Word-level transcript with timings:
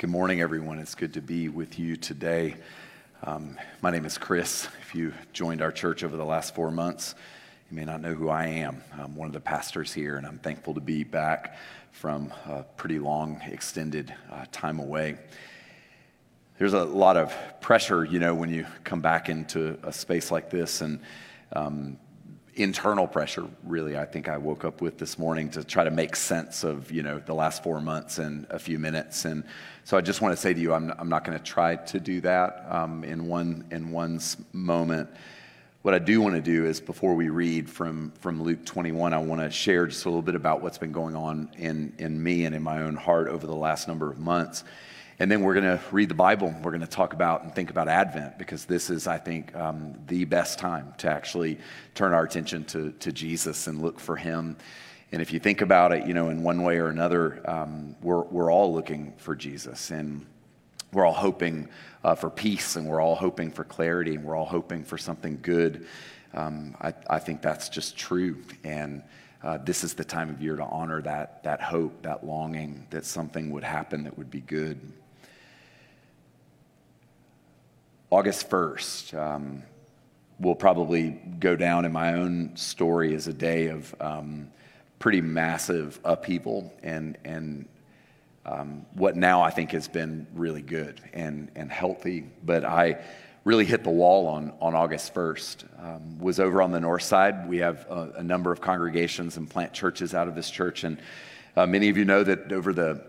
Good 0.00 0.08
morning, 0.08 0.40
everyone. 0.40 0.78
It's 0.78 0.94
good 0.94 1.12
to 1.12 1.20
be 1.20 1.50
with 1.50 1.78
you 1.78 1.94
today. 1.94 2.54
Um, 3.22 3.58
my 3.82 3.90
name 3.90 4.06
is 4.06 4.16
Chris. 4.16 4.66
If 4.80 4.94
you 4.94 5.12
joined 5.34 5.60
our 5.60 5.70
church 5.70 6.02
over 6.02 6.16
the 6.16 6.24
last 6.24 6.54
four 6.54 6.70
months, 6.70 7.14
you 7.70 7.76
may 7.76 7.84
not 7.84 8.00
know 8.00 8.14
who 8.14 8.30
I 8.30 8.46
am. 8.46 8.82
I'm 8.98 9.14
one 9.14 9.26
of 9.26 9.34
the 9.34 9.40
pastors 9.40 9.92
here, 9.92 10.16
and 10.16 10.26
I'm 10.26 10.38
thankful 10.38 10.72
to 10.72 10.80
be 10.80 11.04
back 11.04 11.58
from 11.92 12.32
a 12.46 12.62
pretty 12.78 12.98
long, 12.98 13.42
extended 13.44 14.14
uh, 14.32 14.46
time 14.50 14.78
away. 14.78 15.18
There's 16.56 16.72
a 16.72 16.82
lot 16.82 17.18
of 17.18 17.36
pressure, 17.60 18.02
you 18.02 18.20
know, 18.20 18.34
when 18.34 18.48
you 18.48 18.64
come 18.84 19.02
back 19.02 19.28
into 19.28 19.78
a 19.82 19.92
space 19.92 20.30
like 20.30 20.48
this, 20.48 20.80
and 20.80 20.98
um, 21.52 21.98
internal 22.62 23.06
pressure 23.06 23.46
really 23.64 23.96
i 23.96 24.04
think 24.04 24.28
i 24.28 24.36
woke 24.36 24.64
up 24.64 24.80
with 24.80 24.98
this 24.98 25.18
morning 25.18 25.48
to 25.50 25.64
try 25.64 25.84
to 25.84 25.90
make 25.90 26.14
sense 26.14 26.64
of 26.64 26.90
you 26.90 27.02
know 27.02 27.18
the 27.18 27.34
last 27.34 27.62
four 27.62 27.80
months 27.80 28.18
in 28.18 28.46
a 28.50 28.58
few 28.58 28.78
minutes. 28.78 29.24
And 29.24 29.44
so 29.84 29.96
i 29.96 30.00
just 30.00 30.20
want 30.20 30.34
to 30.34 30.40
say 30.40 30.52
to 30.52 30.60
you 30.60 30.72
i'm, 30.74 30.92
I'm 30.98 31.08
not 31.08 31.24
going 31.24 31.38
to 31.38 31.44
try 31.44 31.76
to 31.76 32.00
do 32.00 32.20
that 32.22 32.64
um, 32.68 33.04
in 33.04 33.26
one 33.26 33.64
in 33.70 33.90
one 33.90 34.20
moment. 34.52 35.10
What 35.82 35.94
i 35.94 35.98
do 35.98 36.20
want 36.20 36.34
to 36.34 36.42
do 36.42 36.66
is 36.66 36.80
before 36.80 37.14
we 37.14 37.30
read 37.30 37.70
from 37.70 38.12
from 38.20 38.42
luke 38.42 38.64
21 38.66 39.14
i 39.14 39.18
want 39.18 39.40
to 39.40 39.50
share 39.50 39.86
just 39.86 40.04
a 40.04 40.08
little 40.08 40.22
bit 40.22 40.34
about 40.34 40.60
what's 40.60 40.78
been 40.78 40.92
going 40.92 41.16
on 41.16 41.50
in 41.56 41.94
in 41.98 42.22
me 42.22 42.44
and 42.44 42.54
in 42.54 42.62
my 42.62 42.82
own 42.82 42.96
heart 42.96 43.28
over 43.28 43.46
the 43.46 43.56
last 43.56 43.88
number 43.88 44.10
of 44.10 44.18
months 44.18 44.64
and 45.20 45.30
then 45.30 45.42
we're 45.42 45.52
going 45.52 45.78
to 45.78 45.80
read 45.92 46.08
the 46.08 46.14
Bible. 46.14 46.54
We're 46.62 46.70
going 46.70 46.80
to 46.80 46.86
talk 46.86 47.12
about 47.12 47.44
and 47.44 47.54
think 47.54 47.68
about 47.68 47.88
Advent 47.88 48.38
because 48.38 48.64
this 48.64 48.88
is, 48.88 49.06
I 49.06 49.18
think, 49.18 49.54
um, 49.54 49.94
the 50.06 50.24
best 50.24 50.58
time 50.58 50.94
to 50.98 51.10
actually 51.10 51.58
turn 51.94 52.14
our 52.14 52.24
attention 52.24 52.64
to, 52.64 52.92
to 52.92 53.12
Jesus 53.12 53.66
and 53.66 53.82
look 53.82 54.00
for 54.00 54.16
Him. 54.16 54.56
And 55.12 55.20
if 55.20 55.30
you 55.30 55.38
think 55.38 55.60
about 55.60 55.92
it, 55.92 56.06
you 56.06 56.14
know, 56.14 56.30
in 56.30 56.42
one 56.42 56.62
way 56.62 56.78
or 56.78 56.88
another, 56.88 57.42
um, 57.44 57.96
we're, 58.00 58.22
we're 58.22 58.50
all 58.50 58.72
looking 58.72 59.12
for 59.18 59.36
Jesus. 59.36 59.90
And 59.90 60.24
we're 60.90 61.04
all 61.04 61.12
hoping 61.12 61.68
uh, 62.02 62.14
for 62.14 62.30
peace 62.30 62.76
and 62.76 62.88
we're 62.88 63.02
all 63.02 63.14
hoping 63.14 63.50
for 63.50 63.64
clarity 63.64 64.14
and 64.14 64.24
we're 64.24 64.36
all 64.36 64.46
hoping 64.46 64.84
for 64.84 64.96
something 64.96 65.38
good. 65.42 65.86
Um, 66.32 66.74
I, 66.80 66.94
I, 67.10 67.18
think 67.18 67.42
that's 67.42 67.68
just 67.68 67.96
true. 67.96 68.38
And 68.64 69.02
uh, 69.42 69.58
this 69.58 69.84
is 69.84 69.94
the 69.94 70.04
time 70.04 70.30
of 70.30 70.40
year 70.40 70.56
to 70.56 70.64
honor 70.64 71.02
that, 71.02 71.42
that 71.42 71.60
hope, 71.60 72.02
that 72.02 72.24
longing 72.24 72.86
that 72.90 73.04
something 73.04 73.50
would 73.50 73.64
happen 73.64 74.04
that 74.04 74.16
would 74.16 74.30
be 74.30 74.40
good. 74.40 74.80
August 78.10 78.50
1st 78.50 79.16
um, 79.16 79.62
will 80.40 80.56
probably 80.56 81.10
go 81.38 81.54
down 81.54 81.84
in 81.84 81.92
my 81.92 82.14
own 82.14 82.50
story 82.56 83.14
as 83.14 83.28
a 83.28 83.32
day 83.32 83.68
of 83.68 83.94
um, 84.00 84.50
pretty 84.98 85.20
massive 85.20 86.00
upheaval 86.04 86.72
and, 86.82 87.16
and 87.24 87.68
um, 88.44 88.84
what 88.94 89.14
now 89.14 89.42
I 89.42 89.50
think 89.50 89.70
has 89.70 89.86
been 89.86 90.26
really 90.34 90.60
good 90.60 91.00
and, 91.12 91.52
and 91.54 91.70
healthy. 91.70 92.26
But 92.42 92.64
I 92.64 93.00
really 93.44 93.64
hit 93.64 93.84
the 93.84 93.90
wall 93.90 94.26
on, 94.26 94.54
on 94.60 94.74
August 94.74 95.14
1st. 95.14 95.64
Um, 95.80 96.18
was 96.18 96.40
over 96.40 96.60
on 96.62 96.72
the 96.72 96.80
north 96.80 97.02
side. 97.02 97.48
We 97.48 97.58
have 97.58 97.86
a, 97.88 98.14
a, 98.16 98.22
number 98.24 98.50
of 98.50 98.60
congregations 98.60 99.36
and 99.36 99.48
plant 99.48 99.72
churches 99.72 100.14
out 100.14 100.26
of 100.26 100.34
this 100.34 100.50
church. 100.50 100.82
And 100.82 100.98
uh, 101.56 101.66
many 101.66 101.88
of 101.88 101.96
you 101.96 102.04
know 102.04 102.24
that 102.24 102.52
over 102.52 102.72
the 102.72 103.04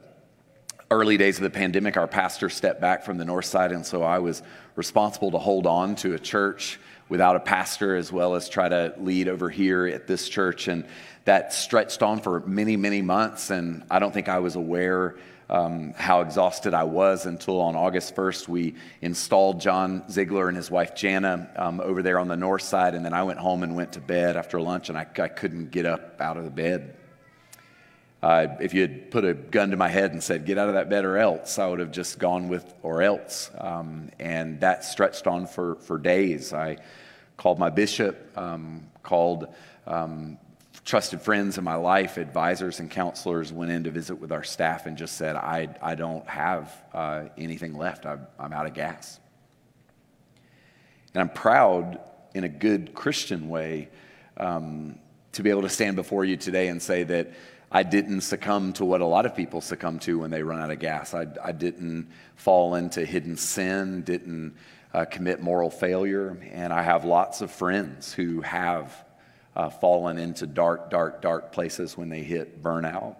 early 0.91 1.15
days 1.15 1.37
of 1.37 1.43
the 1.43 1.49
pandemic, 1.49 1.95
our 1.95 2.05
pastor 2.05 2.49
stepped 2.49 2.81
back 2.81 3.03
from 3.03 3.17
the 3.17 3.23
north 3.23 3.45
side, 3.45 3.71
and 3.71 3.85
so 3.85 4.03
I 4.03 4.19
was 4.19 4.43
responsible 4.75 5.31
to 5.31 5.37
hold 5.37 5.65
on 5.65 5.95
to 5.95 6.13
a 6.13 6.19
church 6.19 6.79
without 7.07 7.37
a 7.37 7.39
pastor 7.39 7.95
as 7.95 8.11
well 8.11 8.35
as 8.35 8.49
try 8.49 8.67
to 8.67 8.93
lead 8.97 9.29
over 9.29 9.49
here 9.49 9.87
at 9.87 10.05
this 10.05 10.27
church. 10.27 10.67
And 10.67 10.85
that 11.23 11.53
stretched 11.53 12.03
on 12.03 12.19
for 12.19 12.41
many, 12.41 12.75
many 12.75 13.01
months, 13.01 13.51
and 13.51 13.83
I 13.89 13.99
don't 13.99 14.13
think 14.13 14.27
I 14.27 14.39
was 14.39 14.55
aware. 14.55 15.15
Um, 15.49 15.93
how 15.97 16.21
exhausted 16.21 16.73
I 16.73 16.85
was 16.85 17.25
until 17.25 17.59
on 17.59 17.75
August 17.75 18.15
1st, 18.15 18.47
we 18.47 18.75
installed 19.01 19.59
John 19.59 20.09
Ziegler 20.09 20.47
and 20.47 20.55
his 20.55 20.71
wife 20.71 20.95
Jana 20.95 21.49
um, 21.57 21.81
over 21.81 22.01
there 22.01 22.19
on 22.19 22.29
the 22.29 22.37
north 22.37 22.61
side. 22.61 22.95
And 22.95 23.03
then 23.03 23.13
I 23.13 23.23
went 23.23 23.37
home 23.37 23.63
and 23.63 23.75
went 23.75 23.91
to 23.93 23.99
bed 23.99 24.37
after 24.37 24.61
lunch, 24.61 24.87
and 24.87 24.97
I, 24.97 25.05
I 25.19 25.27
couldn't 25.27 25.71
get 25.71 25.85
up 25.85 26.21
out 26.21 26.37
of 26.37 26.45
the 26.45 26.51
bed. 26.51 26.95
Uh, 28.21 28.55
if 28.59 28.73
you 28.73 28.81
had 28.81 29.09
put 29.09 29.25
a 29.25 29.33
gun 29.33 29.71
to 29.71 29.77
my 29.77 29.89
head 29.89 30.11
and 30.11 30.21
said, 30.21 30.45
get 30.45 30.57
out 30.57 30.67
of 30.67 30.75
that 30.75 30.89
bed 30.89 31.05
or 31.05 31.17
else, 31.17 31.57
I 31.57 31.67
would 31.67 31.79
have 31.79 31.91
just 31.91 32.19
gone 32.19 32.49
with 32.49 32.71
or 32.83 33.01
else. 33.01 33.49
Um, 33.57 34.11
and 34.19 34.59
that 34.61 34.83
stretched 34.85 35.25
on 35.25 35.47
for, 35.47 35.75
for 35.77 35.97
days. 35.97 36.53
I 36.53 36.77
called 37.37 37.57
my 37.57 37.71
bishop, 37.71 38.31
um, 38.37 38.85
called 39.01 39.47
um, 39.87 40.37
trusted 40.85 41.21
friends 41.21 41.57
in 41.57 41.63
my 41.63 41.75
life, 41.75 42.17
advisors 42.17 42.79
and 42.79 42.91
counselors, 42.91 43.51
went 43.51 43.71
in 43.71 43.85
to 43.85 43.91
visit 43.91 44.15
with 44.15 44.31
our 44.31 44.43
staff 44.43 44.85
and 44.85 44.97
just 44.97 45.17
said, 45.17 45.35
I, 45.35 45.69
I 45.81 45.95
don't 45.95 46.27
have 46.27 46.71
uh, 46.93 47.23
anything 47.39 47.75
left. 47.75 48.05
I'm, 48.05 48.27
I'm 48.39 48.53
out 48.53 48.67
of 48.67 48.75
gas. 48.75 49.19
And 51.15 51.21
I'm 51.21 51.29
proud 51.29 51.99
in 52.35 52.43
a 52.43 52.49
good 52.49 52.93
Christian 52.93 53.49
way 53.49 53.89
um, 54.37 54.99
to 55.33 55.43
be 55.43 55.49
able 55.49 55.63
to 55.63 55.69
stand 55.69 55.95
before 55.95 56.23
you 56.23 56.37
today 56.37 56.67
and 56.67 56.79
say 56.79 57.03
that 57.03 57.31
I 57.71 57.83
didn't 57.83 58.21
succumb 58.21 58.73
to 58.73 58.85
what 58.85 58.99
a 58.99 59.05
lot 59.05 59.25
of 59.25 59.33
people 59.33 59.61
succumb 59.61 59.99
to 59.99 60.19
when 60.19 60.29
they 60.29 60.43
run 60.43 60.61
out 60.61 60.71
of 60.71 60.79
gas. 60.79 61.13
I, 61.13 61.27
I 61.41 61.53
didn't 61.53 62.09
fall 62.35 62.75
into 62.75 63.05
hidden 63.05 63.37
sin, 63.37 64.01
didn't 64.01 64.55
uh, 64.93 65.05
commit 65.05 65.39
moral 65.39 65.69
failure. 65.69 66.37
And 66.51 66.73
I 66.73 66.81
have 66.81 67.05
lots 67.05 67.39
of 67.39 67.49
friends 67.49 68.13
who 68.13 68.41
have 68.41 68.93
uh, 69.55 69.69
fallen 69.69 70.17
into 70.17 70.45
dark, 70.47 70.89
dark, 70.89 71.21
dark 71.21 71.53
places 71.53 71.97
when 71.97 72.09
they 72.09 72.23
hit 72.23 72.61
burnout. 72.61 73.15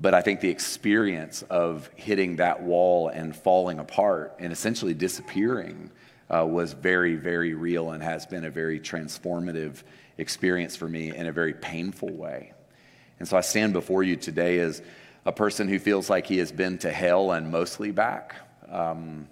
But 0.00 0.14
I 0.14 0.22
think 0.22 0.40
the 0.40 0.50
experience 0.50 1.42
of 1.42 1.90
hitting 1.96 2.36
that 2.36 2.62
wall 2.62 3.08
and 3.08 3.34
falling 3.34 3.80
apart 3.80 4.36
and 4.38 4.52
essentially 4.52 4.94
disappearing 4.94 5.90
uh, 6.30 6.46
was 6.46 6.72
very, 6.72 7.16
very 7.16 7.54
real 7.54 7.90
and 7.90 8.00
has 8.00 8.26
been 8.26 8.44
a 8.44 8.50
very 8.50 8.78
transformative 8.78 9.82
experience 10.18 10.76
for 10.76 10.88
me 10.88 11.12
in 11.12 11.26
a 11.26 11.32
very 11.32 11.54
painful 11.54 12.10
way. 12.10 12.52
And 13.18 13.26
so 13.26 13.36
I 13.36 13.40
stand 13.40 13.72
before 13.72 14.02
you 14.02 14.16
today 14.16 14.58
as 14.60 14.82
a 15.26 15.32
person 15.32 15.68
who 15.68 15.78
feels 15.78 16.08
like 16.08 16.26
he 16.26 16.38
has 16.38 16.52
been 16.52 16.78
to 16.78 16.90
hell 16.90 17.32
and 17.32 17.50
mostly 17.50 17.90
back. 17.90 18.36
Um, 18.70 19.28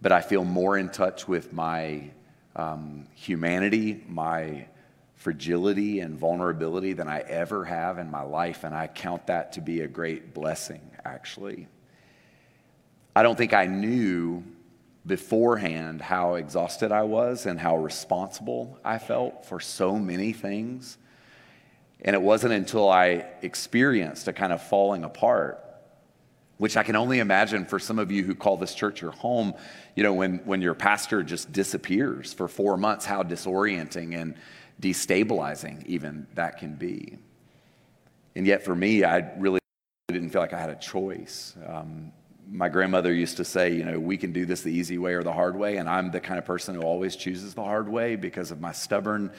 but 0.00 0.12
I 0.12 0.20
feel 0.20 0.44
more 0.44 0.76
in 0.76 0.90
touch 0.90 1.26
with 1.26 1.52
my 1.52 2.10
um, 2.54 3.06
humanity, 3.14 4.04
my 4.06 4.66
fragility 5.14 6.00
and 6.00 6.18
vulnerability 6.18 6.92
than 6.92 7.08
I 7.08 7.20
ever 7.20 7.64
have 7.64 7.98
in 7.98 8.10
my 8.10 8.22
life. 8.22 8.64
And 8.64 8.74
I 8.74 8.86
count 8.86 9.26
that 9.28 9.52
to 9.52 9.60
be 9.60 9.80
a 9.80 9.88
great 9.88 10.34
blessing, 10.34 10.82
actually. 11.04 11.68
I 13.14 13.22
don't 13.22 13.36
think 13.36 13.54
I 13.54 13.66
knew 13.66 14.44
beforehand 15.06 16.02
how 16.02 16.34
exhausted 16.34 16.92
I 16.92 17.02
was 17.04 17.46
and 17.46 17.58
how 17.58 17.78
responsible 17.78 18.78
I 18.84 18.98
felt 18.98 19.46
for 19.46 19.60
so 19.60 19.96
many 19.98 20.32
things 20.32 20.98
and 22.02 22.14
it 22.14 22.22
wasn't 22.22 22.52
until 22.52 22.88
I 22.88 23.26
experienced 23.42 24.28
a 24.28 24.32
kind 24.32 24.52
of 24.52 24.62
falling 24.62 25.04
apart, 25.04 25.62
which 26.58 26.76
I 26.76 26.82
can 26.82 26.96
only 26.96 27.18
imagine 27.18 27.64
for 27.64 27.78
some 27.78 27.98
of 27.98 28.10
you 28.10 28.22
who 28.22 28.34
call 28.34 28.56
this 28.56 28.74
church 28.74 29.00
your 29.00 29.12
home, 29.12 29.54
you 29.94 30.02
know, 30.02 30.14
when, 30.14 30.38
when 30.44 30.62
your 30.62 30.74
pastor 30.74 31.22
just 31.22 31.52
disappears 31.52 32.32
for 32.32 32.48
four 32.48 32.76
months, 32.76 33.04
how 33.04 33.22
disorienting 33.22 34.14
and 34.14 34.34
destabilizing 34.80 35.84
even 35.86 36.26
that 36.34 36.58
can 36.58 36.74
be. 36.74 37.18
And 38.34 38.46
yet 38.46 38.64
for 38.64 38.74
me, 38.74 39.02
I 39.02 39.32
really 39.38 39.58
didn't 40.08 40.30
feel 40.30 40.42
like 40.42 40.52
I 40.52 40.60
had 40.60 40.70
a 40.70 40.76
choice. 40.76 41.56
Um, 41.66 42.12
my 42.48 42.68
grandmother 42.68 43.12
used 43.12 43.38
to 43.38 43.44
say, 43.44 43.72
you 43.72 43.84
know, 43.84 43.98
we 43.98 44.16
can 44.16 44.32
do 44.32 44.46
this 44.46 44.60
the 44.60 44.70
easy 44.72 44.98
way 44.98 45.14
or 45.14 45.22
the 45.22 45.32
hard 45.32 45.56
way. 45.56 45.78
And 45.78 45.88
I'm 45.88 46.10
the 46.10 46.20
kind 46.20 46.38
of 46.38 46.44
person 46.44 46.74
who 46.74 46.82
always 46.82 47.16
chooses 47.16 47.54
the 47.54 47.64
hard 47.64 47.88
way 47.88 48.16
because 48.16 48.50
of 48.50 48.60
my 48.60 48.72
stubborn 48.72 49.32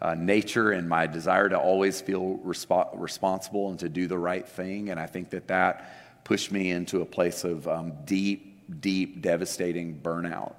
uh, 0.00 0.14
nature 0.14 0.70
and 0.70 0.88
my 0.88 1.06
desire 1.06 1.48
to 1.48 1.58
always 1.58 2.00
feel 2.00 2.38
resp- 2.44 2.90
responsible 2.94 3.70
and 3.70 3.78
to 3.80 3.88
do 3.88 4.06
the 4.06 4.18
right 4.18 4.46
thing. 4.46 4.90
And 4.90 5.00
I 5.00 5.06
think 5.06 5.30
that 5.30 5.48
that 5.48 6.22
pushed 6.24 6.52
me 6.52 6.70
into 6.70 7.00
a 7.00 7.06
place 7.06 7.44
of 7.44 7.66
um, 7.66 7.92
deep, 8.04 8.80
deep, 8.80 9.22
devastating 9.22 10.00
burnout. 10.00 10.54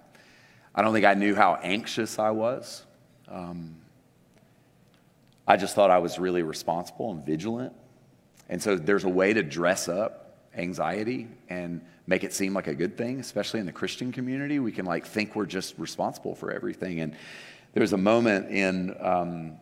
I 0.76 0.82
don't 0.82 0.94
think 0.94 1.06
I 1.06 1.14
knew 1.14 1.36
how 1.36 1.60
anxious 1.62 2.20
I 2.20 2.32
was. 2.32 2.84
Um, 3.28 3.76
I 5.48 5.58
just 5.58 5.74
thought 5.74 5.90
I 5.90 6.00
was 6.00 6.20
really 6.20 6.44
responsible 6.44 7.12
and 7.12 7.26
vigilant. 7.26 7.74
And 8.50 8.62
so 8.62 8.76
there's 8.76 9.04
a 9.04 9.10
way 9.10 9.34
to 9.34 9.44
dress 9.44 9.88
up 9.88 10.38
anxiety 10.56 11.28
and 11.50 11.82
make 12.08 12.24
it 12.24 12.34
seem 12.34 12.54
like 12.54 12.68
a 12.68 12.74
good 12.74 12.98
thing, 12.98 13.20
especially 13.20 13.60
in 13.60 13.66
the 13.66 13.72
Christian 13.72 14.12
community. 14.12 14.60
We 14.60 14.72
can 14.72 14.86
like 14.86 15.06
think 15.06 15.36
we're 15.36 15.46
just 15.46 15.78
responsible 15.78 16.36
for 16.36 16.52
everything. 16.52 17.00
And 17.00 17.16
there 17.74 17.82
was 17.82 17.94
a 17.94 17.98
moment 17.98 18.50
in 18.50 18.96
um, 19.00 19.58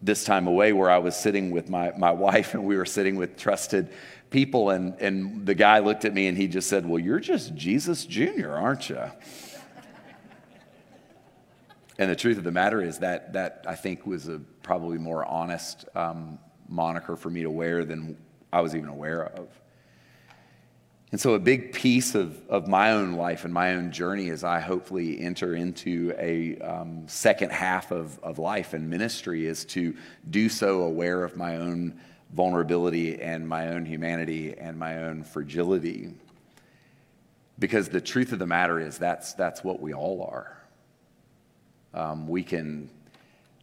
this 0.00 0.24
time 0.24 0.46
away 0.46 0.72
where 0.72 0.90
I 0.90 0.98
was 0.98 1.16
sitting 1.16 1.50
with 1.50 1.68
my, 1.68 1.92
my 1.96 2.12
wife 2.12 2.54
and 2.54 2.64
we 2.64 2.76
were 2.76 2.86
sitting 2.86 3.16
with 3.16 3.36
trusted 3.36 3.90
people, 4.30 4.70
and, 4.70 4.94
and 5.00 5.44
the 5.44 5.54
guy 5.54 5.80
looked 5.80 6.04
at 6.04 6.14
me 6.14 6.28
and 6.28 6.38
he 6.38 6.46
just 6.46 6.68
said, 6.68 6.86
Well, 6.86 6.98
you're 6.98 7.20
just 7.20 7.54
Jesus 7.54 8.06
Jr., 8.06 8.50
aren't 8.52 8.88
you? 8.88 9.02
and 11.98 12.10
the 12.10 12.16
truth 12.16 12.38
of 12.38 12.44
the 12.44 12.52
matter 12.52 12.80
is 12.80 12.98
that 13.00 13.34
that 13.34 13.64
I 13.68 13.74
think 13.74 14.06
was 14.06 14.28
a 14.28 14.40
probably 14.62 14.98
more 14.98 15.24
honest 15.24 15.84
um, 15.94 16.38
moniker 16.68 17.16
for 17.16 17.28
me 17.28 17.42
to 17.42 17.50
wear 17.50 17.84
than 17.84 18.16
I 18.52 18.60
was 18.60 18.74
even 18.74 18.88
aware 18.88 19.26
of. 19.26 19.48
And 21.12 21.20
so, 21.20 21.34
a 21.34 21.40
big 21.40 21.72
piece 21.72 22.14
of, 22.14 22.40
of 22.48 22.68
my 22.68 22.92
own 22.92 23.14
life 23.14 23.44
and 23.44 23.52
my 23.52 23.74
own 23.74 23.90
journey 23.90 24.30
as 24.30 24.44
I 24.44 24.60
hopefully 24.60 25.20
enter 25.20 25.56
into 25.56 26.14
a 26.16 26.56
um, 26.58 27.08
second 27.08 27.50
half 27.50 27.90
of, 27.90 28.18
of 28.20 28.38
life 28.38 28.74
and 28.74 28.88
ministry 28.88 29.46
is 29.46 29.64
to 29.66 29.96
do 30.30 30.48
so 30.48 30.82
aware 30.82 31.24
of 31.24 31.36
my 31.36 31.56
own 31.56 32.00
vulnerability 32.32 33.20
and 33.20 33.48
my 33.48 33.68
own 33.68 33.84
humanity 33.84 34.56
and 34.56 34.78
my 34.78 35.02
own 35.02 35.24
fragility. 35.24 36.14
Because 37.58 37.88
the 37.88 38.00
truth 38.00 38.32
of 38.32 38.38
the 38.38 38.46
matter 38.46 38.78
is, 38.78 38.96
that's, 38.96 39.34
that's 39.34 39.64
what 39.64 39.80
we 39.80 39.92
all 39.92 40.22
are. 40.30 40.56
Um, 41.92 42.28
we 42.28 42.44
can 42.44 42.88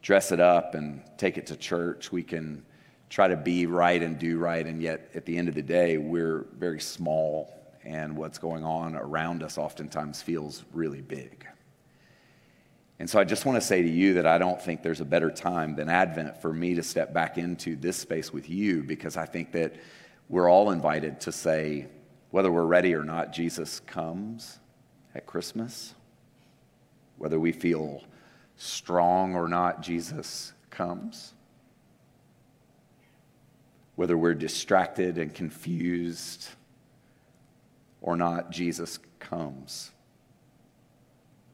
dress 0.02 0.34
it 0.34 0.42
up 0.42 0.76
and 0.76 1.02
take 1.18 1.38
it 1.38 1.48
to 1.48 1.56
church. 1.56 2.12
We 2.12 2.24
can 2.24 2.66
try 3.10 3.28
to 3.28 3.38
be 3.38 3.66
right 3.66 4.02
and 4.02 4.20
do 4.20 4.38
right, 4.38 4.66
and 4.66 4.82
yet 4.82 5.10
at 5.16 5.26
the 5.26 5.38
end 5.38 5.48
of 5.48 5.56
the 5.56 5.62
day, 5.62 5.98
we're 5.98 6.46
very 6.58 6.80
small, 6.80 7.54
and 7.84 8.16
what's 8.18 8.38
going 8.38 8.64
on 8.64 8.96
around 8.96 9.44
us 9.44 9.58
oftentimes 9.58 10.22
feels 10.22 10.66
really 10.74 11.02
big. 11.02 11.46
And 13.00 13.10
so 13.10 13.20
I 13.20 13.24
just 13.24 13.46
want 13.46 13.62
to 13.62 13.66
say 13.66 13.82
to 13.82 13.90
you 13.90 14.16
that 14.16 14.26
I 14.26 14.38
don't 14.38 14.62
think 14.62 14.82
there's 14.82 15.02
a 15.02 15.06
better 15.06 15.30
time 15.30 15.76
than 15.76 15.88
Advent 15.88 16.42
for 16.42 16.52
me 16.52 16.74
to 16.76 16.84
step 16.84 17.14
back 17.14 17.38
into 17.38 17.76
this 17.76 17.96
space 17.96 18.34
with 18.34 18.50
you 18.50 18.82
because 18.82 19.18
I 19.18 19.26
think 19.26 19.52
that 19.52 19.76
we're 20.30 20.50
all 20.50 20.72
invited 20.72 21.20
to 21.22 21.32
say, 21.32 21.88
whether 22.32 22.52
we're 22.52 22.66
ready 22.66 22.96
or 22.96 23.04
not, 23.04 23.32
Jesus 23.32 23.80
comes 23.82 24.60
at 25.14 25.28
Christmas. 25.28 25.94
Whether 27.18 27.40
we 27.40 27.52
feel 27.52 28.04
strong 28.56 29.36
or 29.36 29.48
not, 29.48 29.82
Jesus 29.82 30.54
comes 30.72 31.34
whether 33.98 34.16
we're 34.16 34.36
distracted 34.36 35.18
and 35.18 35.34
confused 35.34 36.48
or 38.00 38.16
not, 38.16 38.52
Jesus 38.52 39.00
comes. 39.20 39.92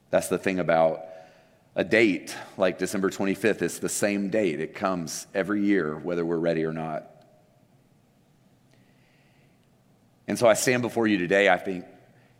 That's 0.09 0.27
the 0.27 0.37
thing 0.37 0.59
about 0.59 1.05
a 1.73 1.85
date 1.85 2.35
like 2.57 2.77
December 2.77 3.09
25th. 3.09 3.61
It's 3.61 3.79
the 3.79 3.87
same 3.87 4.29
date, 4.29 4.59
it 4.59 4.75
comes 4.75 5.25
every 5.33 5.63
year, 5.63 5.95
whether 5.95 6.25
we're 6.25 6.37
ready 6.37 6.65
or 6.65 6.73
not. 6.73 7.09
And 10.27 10.37
so 10.37 10.45
I 10.45 10.53
stand 10.53 10.81
before 10.81 11.07
you 11.07 11.17
today, 11.17 11.47
I 11.47 11.57
think, 11.57 11.85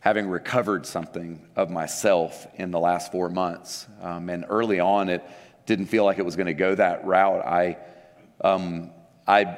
having 0.02 0.28
recovered 0.28 0.86
something 0.86 1.48
of 1.56 1.70
myself 1.70 2.46
in 2.56 2.72
the 2.72 2.80
last 2.80 3.10
four 3.14 3.30
months. 3.30 3.88
Um, 4.02 4.30
and 4.30 4.44
early 4.50 4.82
on, 4.82 5.08
it 5.08 5.24
didn't 5.66 5.86
feel 5.86 6.04
like 6.04 6.20
it 6.20 6.26
was 6.26 6.36
going 6.36 6.48
to 6.48 6.54
go 6.54 6.76
that 6.76 7.06
route. 7.06 7.46
I, 7.46 7.78
um, 8.42 8.92
I 9.26 9.58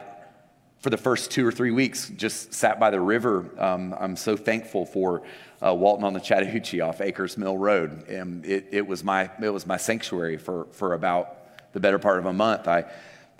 for 0.86 0.92
the 0.92 0.98
first 0.98 1.32
two 1.32 1.48
or 1.48 1.52
three 1.52 1.72
weeks, 1.72 2.10
just 2.10 2.54
sat 2.54 2.80
by 2.80 2.92
the 2.92 3.00
river. 3.02 3.50
Um, 3.58 3.96
I'm 4.00 4.16
so 4.16 4.38
thankful 4.38 4.86
for 4.86 5.24
uh, 5.66 5.74
Walton 5.74 6.06
on 6.06 6.14
the 6.14 6.20
Chattahoochee 6.20 6.80
off 6.80 7.02
Akers 7.02 7.40
Mill 7.40 7.58
Road. 7.58 8.08
And 8.08 8.46
it, 8.46 8.68
it, 8.70 8.86
was 8.86 9.04
my, 9.04 9.32
it 9.42 9.50
was 9.50 9.66
my 9.66 9.78
sanctuary 9.78 10.38
for, 10.38 10.68
for 10.74 10.94
about 10.94 11.74
the 11.74 11.80
better 11.80 11.98
part 11.98 12.20
of 12.20 12.28
a 12.28 12.34
month. 12.34 12.68
I, 12.68 12.86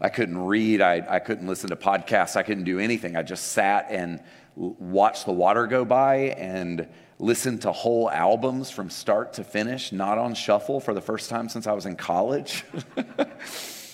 I 0.02 0.10
couldn't 0.10 0.40
read, 0.40 0.82
I, 0.82 1.06
I 1.08 1.20
couldn't 1.20 1.46
listen 1.46 1.70
to 1.70 1.76
podcasts, 1.76 2.36
I 2.36 2.42
couldn't 2.42 2.64
do 2.64 2.80
anything. 2.80 3.16
I 3.16 3.22
just 3.22 3.50
sat 3.52 3.86
and 3.92 4.24
watched 4.56 5.28
the 5.28 5.32
water 5.32 5.68
go 5.68 5.86
by 5.86 6.16
and 6.40 6.88
listened 7.20 7.62
to 7.62 7.72
whole 7.72 8.10
albums 8.10 8.72
from 8.72 8.90
start 8.90 9.34
to 9.34 9.44
finish, 9.44 9.92
not 9.92 10.18
on 10.18 10.34
shuffle 10.34 10.80
for 10.80 10.96
the 10.96 11.02
first 11.02 11.30
time 11.30 11.48
since 11.48 11.68
I 11.68 11.74
was 11.74 11.86
in 11.86 11.96
college. 11.96 12.64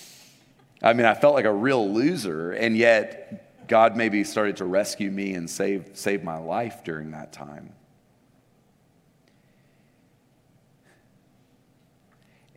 I 0.82 0.94
mean, 0.94 1.06
I 1.06 1.14
felt 1.14 1.36
like 1.36 1.46
a 1.46 1.54
real 1.54 1.92
loser, 1.92 2.54
and 2.54 2.76
yet 2.76 3.68
God 3.68 3.96
maybe 3.96 4.24
started 4.24 4.58
to 4.58 4.66
rescue 4.66 5.12
me 5.12 5.34
and 5.34 5.50
save, 5.50 5.92
save 5.94 6.24
my 6.24 6.38
life 6.38 6.84
during 6.84 7.12
that 7.12 7.32
time. 7.32 7.74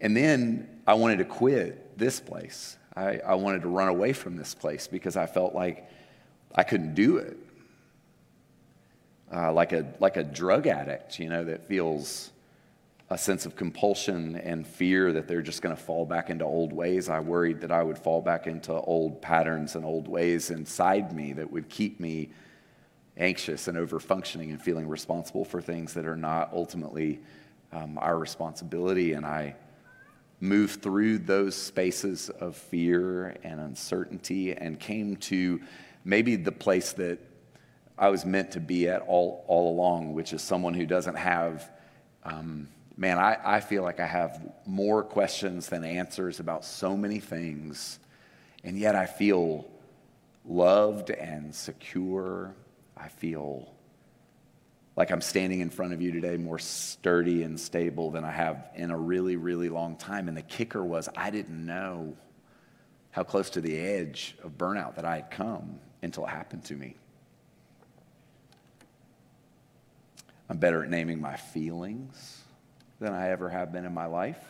And 0.00 0.16
then 0.16 0.68
I 0.86 0.94
wanted 0.94 1.18
to 1.18 1.24
quit 1.24 1.98
this 1.98 2.20
place. 2.20 2.76
I, 2.96 3.18
I 3.18 3.34
wanted 3.34 3.62
to 3.62 3.68
run 3.68 3.88
away 3.88 4.12
from 4.12 4.36
this 4.36 4.54
place 4.54 4.86
because 4.86 5.16
I 5.16 5.26
felt 5.26 5.54
like 5.54 5.88
I 6.54 6.62
couldn't 6.62 6.94
do 6.94 7.18
it. 7.18 7.36
Uh, 9.32 9.52
like, 9.52 9.72
a, 9.72 9.92
like 10.00 10.16
a 10.16 10.22
drug 10.22 10.66
addict, 10.66 11.18
you 11.18 11.28
know, 11.28 11.44
that 11.44 11.66
feels 11.66 12.30
a 13.14 13.18
sense 13.18 13.46
of 13.46 13.54
compulsion 13.54 14.34
and 14.34 14.66
fear 14.66 15.12
that 15.12 15.28
they're 15.28 15.40
just 15.40 15.62
going 15.62 15.74
to 15.74 15.80
fall 15.80 16.04
back 16.04 16.30
into 16.30 16.44
old 16.44 16.72
ways. 16.72 17.08
I 17.08 17.20
worried 17.20 17.60
that 17.60 17.70
I 17.70 17.80
would 17.80 17.96
fall 17.96 18.20
back 18.20 18.48
into 18.48 18.72
old 18.72 19.22
patterns 19.22 19.76
and 19.76 19.84
old 19.84 20.08
ways 20.08 20.50
inside 20.50 21.14
me 21.14 21.32
that 21.34 21.48
would 21.48 21.68
keep 21.68 22.00
me 22.00 22.30
anxious 23.16 23.68
and 23.68 23.78
over 23.78 24.00
functioning 24.00 24.50
and 24.50 24.60
feeling 24.60 24.88
responsible 24.88 25.44
for 25.44 25.62
things 25.62 25.94
that 25.94 26.06
are 26.06 26.16
not 26.16 26.52
ultimately 26.52 27.20
um, 27.72 27.98
our 27.98 28.18
responsibility. 28.18 29.12
And 29.12 29.24
I 29.24 29.54
moved 30.40 30.82
through 30.82 31.18
those 31.18 31.54
spaces 31.54 32.30
of 32.30 32.56
fear 32.56 33.36
and 33.44 33.60
uncertainty 33.60 34.54
and 34.54 34.80
came 34.80 35.14
to 35.18 35.60
maybe 36.04 36.34
the 36.34 36.50
place 36.50 36.92
that 36.94 37.20
I 37.96 38.08
was 38.08 38.26
meant 38.26 38.50
to 38.50 38.60
be 38.60 38.88
at 38.88 39.02
all, 39.02 39.44
all 39.46 39.70
along, 39.70 40.14
which 40.14 40.32
is 40.32 40.42
someone 40.42 40.74
who 40.74 40.84
doesn't 40.84 41.14
have. 41.14 41.70
Um, 42.24 42.66
man, 42.96 43.18
I, 43.18 43.56
I 43.56 43.60
feel 43.60 43.82
like 43.82 44.00
I 44.00 44.06
have 44.06 44.40
more 44.66 45.02
questions 45.02 45.68
than 45.68 45.84
answers 45.84 46.40
about 46.40 46.64
so 46.64 46.96
many 46.96 47.20
things, 47.20 47.98
and 48.62 48.78
yet 48.78 48.94
I 48.94 49.06
feel 49.06 49.66
loved 50.44 51.10
and 51.10 51.54
secure. 51.54 52.54
I 52.96 53.08
feel 53.08 53.72
like 54.96 55.10
I'm 55.10 55.20
standing 55.20 55.60
in 55.60 55.70
front 55.70 55.92
of 55.92 56.00
you 56.00 56.12
today 56.12 56.36
more 56.36 56.58
sturdy 56.58 57.42
and 57.42 57.58
stable 57.58 58.10
than 58.10 58.24
I 58.24 58.30
have 58.30 58.68
in 58.76 58.90
a 58.90 58.96
really, 58.96 59.36
really 59.36 59.68
long 59.68 59.96
time. 59.96 60.28
And 60.28 60.36
the 60.36 60.42
kicker 60.42 60.84
was, 60.84 61.08
I 61.16 61.30
didn't 61.30 61.66
know 61.66 62.16
how 63.10 63.24
close 63.24 63.50
to 63.50 63.60
the 63.60 63.76
edge 63.76 64.36
of 64.42 64.56
burnout 64.56 64.94
that 64.96 65.04
I 65.04 65.16
had 65.16 65.30
come 65.30 65.80
until 66.02 66.24
it 66.26 66.30
happened 66.30 66.64
to 66.66 66.74
me. 66.74 66.96
I'm 70.48 70.58
better 70.58 70.84
at 70.84 70.90
naming 70.90 71.20
my 71.20 71.36
feelings 71.36 72.43
than 73.04 73.12
I 73.12 73.30
ever 73.30 73.50
have 73.50 73.70
been 73.70 73.84
in 73.84 73.92
my 73.92 74.06
life. 74.06 74.42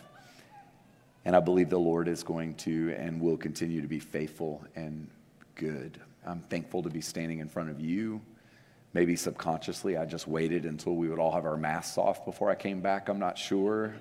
And 1.25 1.35
I 1.35 1.41
believe 1.41 1.71
the 1.71 1.79
Lord 1.79 2.07
is 2.07 2.23
going 2.23 2.55
to 2.57 2.95
and 2.97 3.21
will 3.21 3.37
continue 3.37 3.83
to 3.83 3.89
be 3.89 3.99
faithful 3.99 4.65
and 4.77 5.09
good. 5.57 6.01
I'm 6.25 6.41
thankful 6.41 6.85
to 6.85 6.91
be 6.91 7.01
standing 7.01 7.41
in 7.41 7.49
front 7.49 7.71
of 7.71 7.81
you. 7.81 8.21
Maybe 8.93 9.17
subconsciously, 9.17 9.97
I 9.97 10.05
just 10.05 10.29
waited 10.29 10.67
until 10.67 10.95
we 10.95 11.09
would 11.09 11.19
all 11.19 11.33
have 11.33 11.45
our 11.45 11.57
masks 11.57 11.99
off 11.99 12.25
before 12.25 12.49
I 12.49 12.55
came 12.55 12.81
back. 12.81 13.09
I'm 13.09 13.19
not 13.19 13.37
sure. 13.37 13.97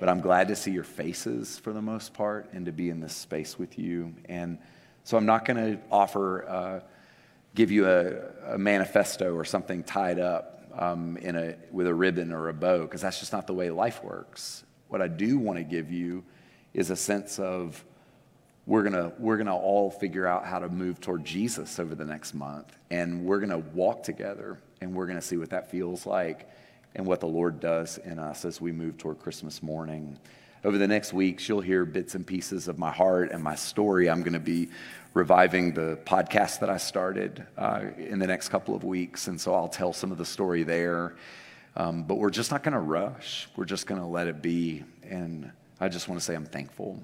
But 0.00 0.08
I'm 0.08 0.20
glad 0.20 0.48
to 0.48 0.56
see 0.56 0.72
your 0.72 0.84
faces 0.84 1.58
for 1.58 1.72
the 1.72 1.80
most 1.80 2.12
part 2.12 2.52
and 2.52 2.66
to 2.66 2.72
be 2.72 2.90
in 2.90 2.98
this 2.98 3.14
space 3.14 3.56
with 3.56 3.78
you. 3.78 4.14
And 4.28 4.58
so 5.04 5.16
I'm 5.16 5.26
not 5.26 5.44
going 5.44 5.56
to 5.56 5.80
offer, 5.92 6.48
uh, 6.48 6.80
give 7.54 7.70
you 7.70 7.86
a, 7.86 8.54
a 8.54 8.58
manifesto 8.58 9.32
or 9.32 9.44
something 9.44 9.84
tied 9.84 10.18
up 10.18 10.55
um, 10.76 11.16
in 11.18 11.36
a, 11.36 11.56
with 11.70 11.86
a 11.86 11.94
ribbon 11.94 12.32
or 12.32 12.48
a 12.48 12.54
bow, 12.54 12.82
because 12.82 13.00
that's 13.00 13.18
just 13.18 13.32
not 13.32 13.46
the 13.46 13.54
way 13.54 13.70
life 13.70 14.04
works. 14.04 14.64
What 14.88 15.02
I 15.02 15.08
do 15.08 15.38
want 15.38 15.58
to 15.58 15.64
give 15.64 15.90
you 15.90 16.24
is 16.74 16.90
a 16.90 16.96
sense 16.96 17.38
of 17.38 17.84
we're 18.66 18.82
gonna 18.82 19.12
we're 19.18 19.36
gonna 19.36 19.56
all 19.56 19.90
figure 19.90 20.26
out 20.26 20.44
how 20.44 20.58
to 20.58 20.68
move 20.68 21.00
toward 21.00 21.24
Jesus 21.24 21.78
over 21.78 21.94
the 21.94 22.04
next 22.04 22.34
month, 22.34 22.76
and 22.90 23.24
we're 23.24 23.38
gonna 23.38 23.58
walk 23.58 24.02
together, 24.02 24.58
and 24.80 24.94
we're 24.94 25.06
gonna 25.06 25.22
see 25.22 25.36
what 25.36 25.50
that 25.50 25.70
feels 25.70 26.04
like, 26.04 26.48
and 26.94 27.06
what 27.06 27.20
the 27.20 27.28
Lord 27.28 27.60
does 27.60 27.98
in 27.98 28.18
us 28.18 28.44
as 28.44 28.60
we 28.60 28.72
move 28.72 28.98
toward 28.98 29.20
Christmas 29.20 29.62
morning. 29.62 30.18
Over 30.64 30.78
the 30.78 30.88
next 30.88 31.12
weeks, 31.12 31.48
you'll 31.48 31.60
hear 31.60 31.84
bits 31.84 32.14
and 32.14 32.26
pieces 32.26 32.66
of 32.66 32.78
my 32.78 32.90
heart 32.90 33.30
and 33.30 33.42
my 33.42 33.54
story. 33.54 34.08
I'm 34.08 34.20
going 34.22 34.32
to 34.32 34.40
be 34.40 34.68
reviving 35.14 35.72
the 35.72 35.98
podcast 36.04 36.60
that 36.60 36.70
I 36.70 36.76
started 36.76 37.46
uh, 37.56 37.84
in 37.98 38.18
the 38.18 38.26
next 38.26 38.48
couple 38.48 38.74
of 38.74 38.82
weeks. 38.84 39.28
And 39.28 39.40
so 39.40 39.54
I'll 39.54 39.68
tell 39.68 39.92
some 39.92 40.12
of 40.12 40.18
the 40.18 40.24
story 40.24 40.62
there. 40.62 41.16
Um, 41.76 42.04
but 42.04 42.16
we're 42.16 42.30
just 42.30 42.50
not 42.50 42.62
going 42.62 42.72
to 42.72 42.80
rush, 42.80 43.48
we're 43.56 43.66
just 43.66 43.86
going 43.86 44.00
to 44.00 44.06
let 44.06 44.26
it 44.26 44.40
be. 44.40 44.82
And 45.08 45.50
I 45.78 45.88
just 45.88 46.08
want 46.08 46.20
to 46.20 46.24
say 46.24 46.34
I'm 46.34 46.46
thankful. 46.46 47.02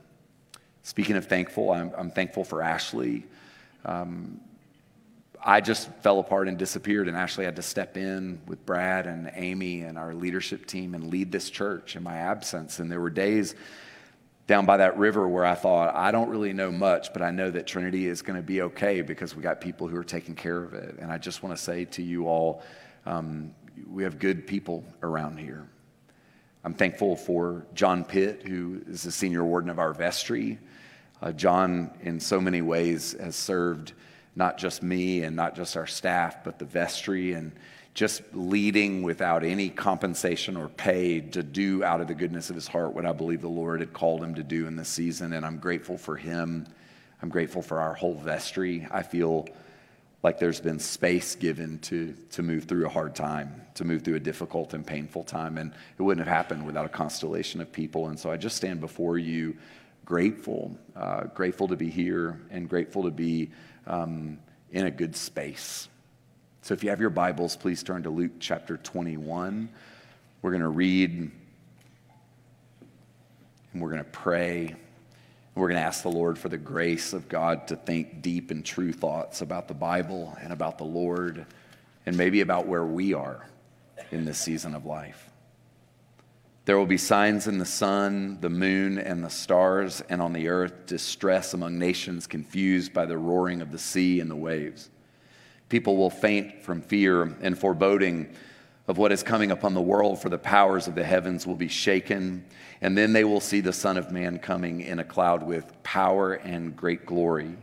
Speaking 0.83 1.17
of 1.17 1.27
thankful, 1.27 1.71
I'm, 1.71 1.93
I'm 1.97 2.11
thankful 2.11 2.45
for 2.45 2.63
Ashley. 2.63 3.25
Um, 3.85 4.41
I 5.45 5.61
just 5.61 5.91
fell 6.03 6.21
apart 6.21 6.49
and 6.49 6.57
disappeared, 6.57 7.09
and 7.09 7.17
Ashley 7.17 7.45
had 7.45 7.57
to 7.57 7.63
step 7.63 7.97
in 7.97 8.41
with 8.47 8.65
Brad 8.65 9.07
and 9.07 9.31
Amy 9.35 9.83
and 9.83 9.99
our 9.99 10.15
leadership 10.15 10.67
team 10.67 10.95
and 10.95 11.09
lead 11.11 11.33
this 11.33 11.51
church 11.51 11.97
in 11.97 12.03
my 12.03 12.17
absence. 12.17 12.79
And 12.79 12.91
there 12.91 13.01
were 13.01 13.11
days 13.11 13.55
down 14.47 14.67
by 14.67 14.77
that 14.77 14.99
river 14.99 15.29
where 15.29 15.45
I 15.45 15.55
thought, 15.55 15.95
I 15.95 16.13
don't 16.13 16.29
really 16.29 16.53
know 16.53 16.71
much, 16.71 17.13
but 17.13 17.23
I 17.23 17.31
know 17.31 17.51
that 17.51 17.67
Trinity 17.67 18.07
is 18.07 18.23
going 18.23 18.37
to 18.37 18.43
be 18.43 18.63
okay 18.63 19.01
because 19.03 19.35
we 19.35 19.43
got 19.43 19.61
people 19.61 19.89
who 19.89 19.97
are 19.97 20.05
taking 20.05 20.35
care 20.35 20.63
of 20.63 20.75
it. 20.75 20.97
And 20.99 21.11
I 21.11 21.19
just 21.19 21.43
want 21.43 21.57
to 21.57 21.63
say 21.63 21.87
to 21.87 22.03
you 22.03 22.29
all, 22.29 22.63
um, 23.07 23.55
we 23.89 24.05
have 24.05 24.19
good 24.19 24.47
people 24.47 24.85
around 25.03 25.39
here. 25.39 25.69
I'm 26.65 26.75
thankful 26.75 27.17
for 27.17 27.67
John 27.75 28.05
Pitt, 28.05 28.43
who 28.47 28.83
is 28.87 29.03
the 29.03 29.11
senior 29.11 29.45
warden 29.45 29.71
of 29.71 29.81
our 29.81 29.93
vestry. 29.93 30.59
Uh, 31.21 31.33
John, 31.33 31.91
in 32.03 32.21
so 32.21 32.41
many 32.41 32.63
ways, 32.63 33.17
has 33.19 33.35
served 33.35 33.95
not 34.35 34.59
just 34.59 34.83
me 34.83 35.23
and 35.23 35.37
not 35.37 35.55
just 35.55 35.77
our 35.77 35.87
staff, 35.87 36.43
but 36.45 36.59
the 36.59 36.65
vestry 36.65 37.33
and 37.33 37.53
just 37.95 38.23
leading 38.33 39.03
without 39.03 39.45
any 39.45 39.69
compensation 39.69 40.57
or 40.57 40.69
pay 40.69 41.21
to 41.21 41.43
do 41.43 41.85
out 41.85 42.01
of 42.01 42.09
the 42.09 42.15
goodness 42.15 42.49
of 42.49 42.57
his 42.57 42.67
heart 42.67 42.95
what 42.95 43.05
I 43.05 43.13
believe 43.13 43.43
the 43.43 43.49
Lord 43.49 43.81
had 43.81 43.93
called 43.93 44.23
him 44.23 44.35
to 44.37 44.43
do 44.43 44.67
in 44.67 44.77
this 44.77 44.89
season. 44.89 45.35
And 45.35 45.45
I'm 45.45 45.59
grateful 45.59 45.99
for 45.99 46.17
him. 46.17 46.67
I'm 47.21 47.29
grateful 47.29 47.61
for 47.61 47.81
our 47.81 47.93
whole 47.93 48.15
vestry. 48.15 48.87
I 48.91 49.03
feel 49.03 49.47
like 50.23 50.39
there's 50.39 50.61
been 50.61 50.79
space 50.79 51.35
given 51.35 51.79
to, 51.81 52.15
to 52.31 52.43
move 52.43 52.65
through 52.65 52.87
a 52.87 52.89
hard 52.89 53.15
time, 53.15 53.61
to 53.75 53.85
move 53.85 54.03
through 54.03 54.15
a 54.15 54.21
difficult 54.21 54.73
and 54.73 54.87
painful 54.87 55.25
time. 55.25 55.59
And 55.59 55.73
it 55.99 56.03
wouldn't 56.03 56.27
have 56.27 56.35
happened 56.35 56.65
without 56.65 56.87
a 56.87 56.89
constellation 56.89 57.61
of 57.61 57.71
people. 57.73 58.09
And 58.09 58.19
so 58.19 58.31
I 58.31 58.37
just 58.37 58.57
stand 58.57 58.81
before 58.81 59.19
you 59.19 59.57
grateful, 60.05 60.77
uh, 60.97 61.25
grateful 61.25 61.69
to 61.69 61.77
be 61.77 61.91
here 61.91 62.41
and 62.51 62.69
grateful 62.69 63.03
to 63.03 63.11
be 63.11 63.51
um, 63.87 64.39
in 64.71 64.87
a 64.87 64.91
good 64.91 65.17
space. 65.17 65.89
So 66.63 66.75
if 66.75 66.85
you 66.85 66.91
have 66.91 67.01
your 67.01 67.11
Bibles, 67.11 67.57
please 67.57 67.83
turn 67.83 68.05
to 68.05 68.11
Luke 68.11 68.33
chapter 68.39 68.77
21. 68.77 69.69
We're 70.41 70.51
going 70.51 70.63
to 70.63 70.69
read 70.69 71.31
and 73.73 73.83
we're 73.83 73.91
going 73.91 74.05
to 74.05 74.11
pray. 74.11 74.77
We're 75.55 75.69
going 75.69 75.81
to 75.81 75.87
ask 75.87 76.03
the 76.03 76.11
Lord 76.11 76.39
for 76.39 76.49
the 76.49 76.59
grace 76.59 77.13
of 77.13 77.29
God 77.29 77.69
to 77.69 77.77
think 77.77 78.23
deep 78.23 78.51
and 78.51 78.65
true 78.65 78.93
thoughts 78.93 79.41
about 79.41 79.69
the 79.69 79.75
Bible 79.75 80.37
and 80.41 80.53
about 80.53 80.79
the 80.79 80.85
Lord 80.85 81.47
and 82.07 82.17
maybe 82.17 82.41
about 82.41 82.67
where 82.67 82.85
we 82.85 83.13
are 83.13 83.47
in 84.11 84.25
this 84.25 84.39
season 84.39 84.75
of 84.75 84.87
life. 84.87 85.32
There 86.65 86.79
will 86.79 86.87
be 86.87 86.99
signs 86.99 87.49
in 87.49 87.59
the 87.59 87.65
sun, 87.65 88.39
the 88.41 88.49
moon, 88.49 88.97
and 88.99 89.25
the 89.25 89.31
stars, 89.31 90.01
and 90.09 90.23
on 90.23 90.33
the 90.33 90.49
earth 90.49 90.87
distress 90.87 91.55
among 91.55 91.77
nations 91.77 92.29
confused 92.29 92.93
by 92.93 93.05
the 93.05 93.19
roaring 93.19 93.61
of 93.61 93.73
the 93.73 93.79
sea 93.79 94.21
and 94.21 94.31
the 94.31 94.37
waves. 94.37 94.89
People 95.69 95.97
will 95.97 96.11
faint 96.11 96.63
from 96.63 96.81
fear 96.81 97.23
and 97.41 97.59
foreboding 97.59 98.33
of 98.87 98.99
what 98.99 99.11
is 99.11 99.23
coming 99.25 99.51
upon 99.51 99.75
the 99.75 99.81
world, 99.81 100.21
for 100.21 100.29
the 100.29 100.39
powers 100.39 100.87
of 100.87 100.95
the 100.95 101.03
heavens 101.03 101.47
will 101.47 101.57
be 101.57 101.69
shaken. 101.69 102.45
And 102.81 102.97
then 102.97 103.13
they 103.13 103.25
will 103.25 103.41
see 103.41 103.61
the 103.61 103.73
Son 103.73 103.97
of 103.97 104.13
Man 104.13 104.39
coming 104.39 104.83
in 104.83 104.99
a 104.99 105.05
cloud 105.05 105.43
with 105.43 105.83
power 105.83 106.35
and 106.35 106.77
great 106.77 107.07
glory. 107.07 107.57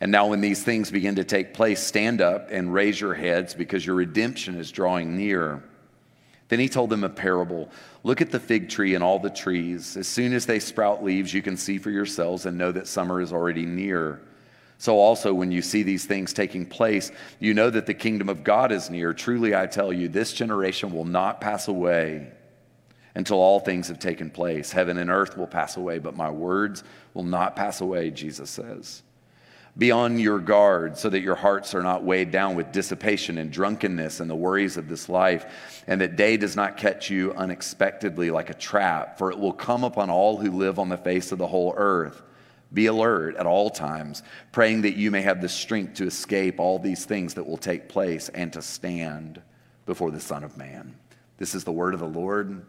And 0.00 0.12
now, 0.12 0.28
when 0.28 0.40
these 0.40 0.62
things 0.62 0.90
begin 0.90 1.16
to 1.16 1.24
take 1.24 1.54
place, 1.54 1.82
stand 1.82 2.20
up 2.20 2.48
and 2.50 2.72
raise 2.72 3.00
your 3.00 3.14
heads 3.14 3.54
because 3.54 3.84
your 3.84 3.96
redemption 3.96 4.54
is 4.54 4.70
drawing 4.70 5.16
near. 5.16 5.62
Then 6.48 6.60
he 6.60 6.68
told 6.68 6.90
them 6.90 7.04
a 7.04 7.08
parable 7.08 7.70
Look 8.04 8.20
at 8.20 8.30
the 8.30 8.40
fig 8.40 8.68
tree 8.68 8.94
and 8.94 9.04
all 9.04 9.18
the 9.18 9.28
trees. 9.28 9.96
As 9.96 10.06
soon 10.06 10.32
as 10.32 10.46
they 10.46 10.60
sprout 10.60 11.04
leaves, 11.04 11.34
you 11.34 11.42
can 11.42 11.56
see 11.56 11.78
for 11.78 11.90
yourselves 11.90 12.46
and 12.46 12.56
know 12.56 12.72
that 12.72 12.86
summer 12.86 13.20
is 13.20 13.32
already 13.32 13.66
near. 13.66 14.20
So, 14.78 14.96
also, 14.96 15.34
when 15.34 15.50
you 15.50 15.60
see 15.60 15.82
these 15.82 16.06
things 16.06 16.32
taking 16.32 16.64
place, 16.64 17.10
you 17.40 17.52
know 17.52 17.68
that 17.68 17.86
the 17.86 17.94
kingdom 17.94 18.28
of 18.28 18.44
God 18.44 18.70
is 18.70 18.88
near. 18.88 19.12
Truly, 19.12 19.54
I 19.54 19.66
tell 19.66 19.92
you, 19.92 20.08
this 20.08 20.32
generation 20.32 20.92
will 20.92 21.04
not 21.04 21.40
pass 21.40 21.66
away 21.66 22.30
until 23.16 23.38
all 23.38 23.58
things 23.58 23.88
have 23.88 23.98
taken 23.98 24.30
place. 24.30 24.70
Heaven 24.70 24.96
and 24.96 25.10
earth 25.10 25.36
will 25.36 25.48
pass 25.48 25.76
away, 25.76 25.98
but 25.98 26.16
my 26.16 26.30
words 26.30 26.84
will 27.12 27.24
not 27.24 27.56
pass 27.56 27.80
away, 27.80 28.12
Jesus 28.12 28.48
says. 28.48 29.02
Be 29.78 29.92
on 29.92 30.18
your 30.18 30.40
guard 30.40 30.98
so 30.98 31.08
that 31.08 31.20
your 31.20 31.36
hearts 31.36 31.72
are 31.72 31.84
not 31.84 32.02
weighed 32.02 32.32
down 32.32 32.56
with 32.56 32.72
dissipation 32.72 33.38
and 33.38 33.52
drunkenness 33.52 34.18
and 34.18 34.28
the 34.28 34.34
worries 34.34 34.76
of 34.76 34.88
this 34.88 35.08
life, 35.08 35.82
and 35.86 36.00
that 36.00 36.16
day 36.16 36.36
does 36.36 36.56
not 36.56 36.76
catch 36.76 37.10
you 37.10 37.32
unexpectedly 37.34 38.32
like 38.32 38.50
a 38.50 38.54
trap, 38.54 39.18
for 39.18 39.30
it 39.30 39.38
will 39.38 39.52
come 39.52 39.84
upon 39.84 40.10
all 40.10 40.36
who 40.36 40.50
live 40.50 40.80
on 40.80 40.88
the 40.88 40.96
face 40.96 41.30
of 41.30 41.38
the 41.38 41.46
whole 41.46 41.74
earth. 41.76 42.22
Be 42.72 42.86
alert 42.86 43.36
at 43.36 43.46
all 43.46 43.70
times, 43.70 44.24
praying 44.50 44.82
that 44.82 44.96
you 44.96 45.12
may 45.12 45.22
have 45.22 45.40
the 45.40 45.48
strength 45.48 45.94
to 45.94 46.06
escape 46.06 46.58
all 46.58 46.80
these 46.80 47.04
things 47.04 47.34
that 47.34 47.46
will 47.46 47.56
take 47.56 47.88
place 47.88 48.28
and 48.30 48.52
to 48.54 48.62
stand 48.62 49.40
before 49.86 50.10
the 50.10 50.20
Son 50.20 50.42
of 50.42 50.56
Man. 50.56 50.96
This 51.38 51.54
is 51.54 51.62
the 51.62 51.72
word 51.72 51.94
of 51.94 52.00
the 52.00 52.06
Lord. 52.06 52.66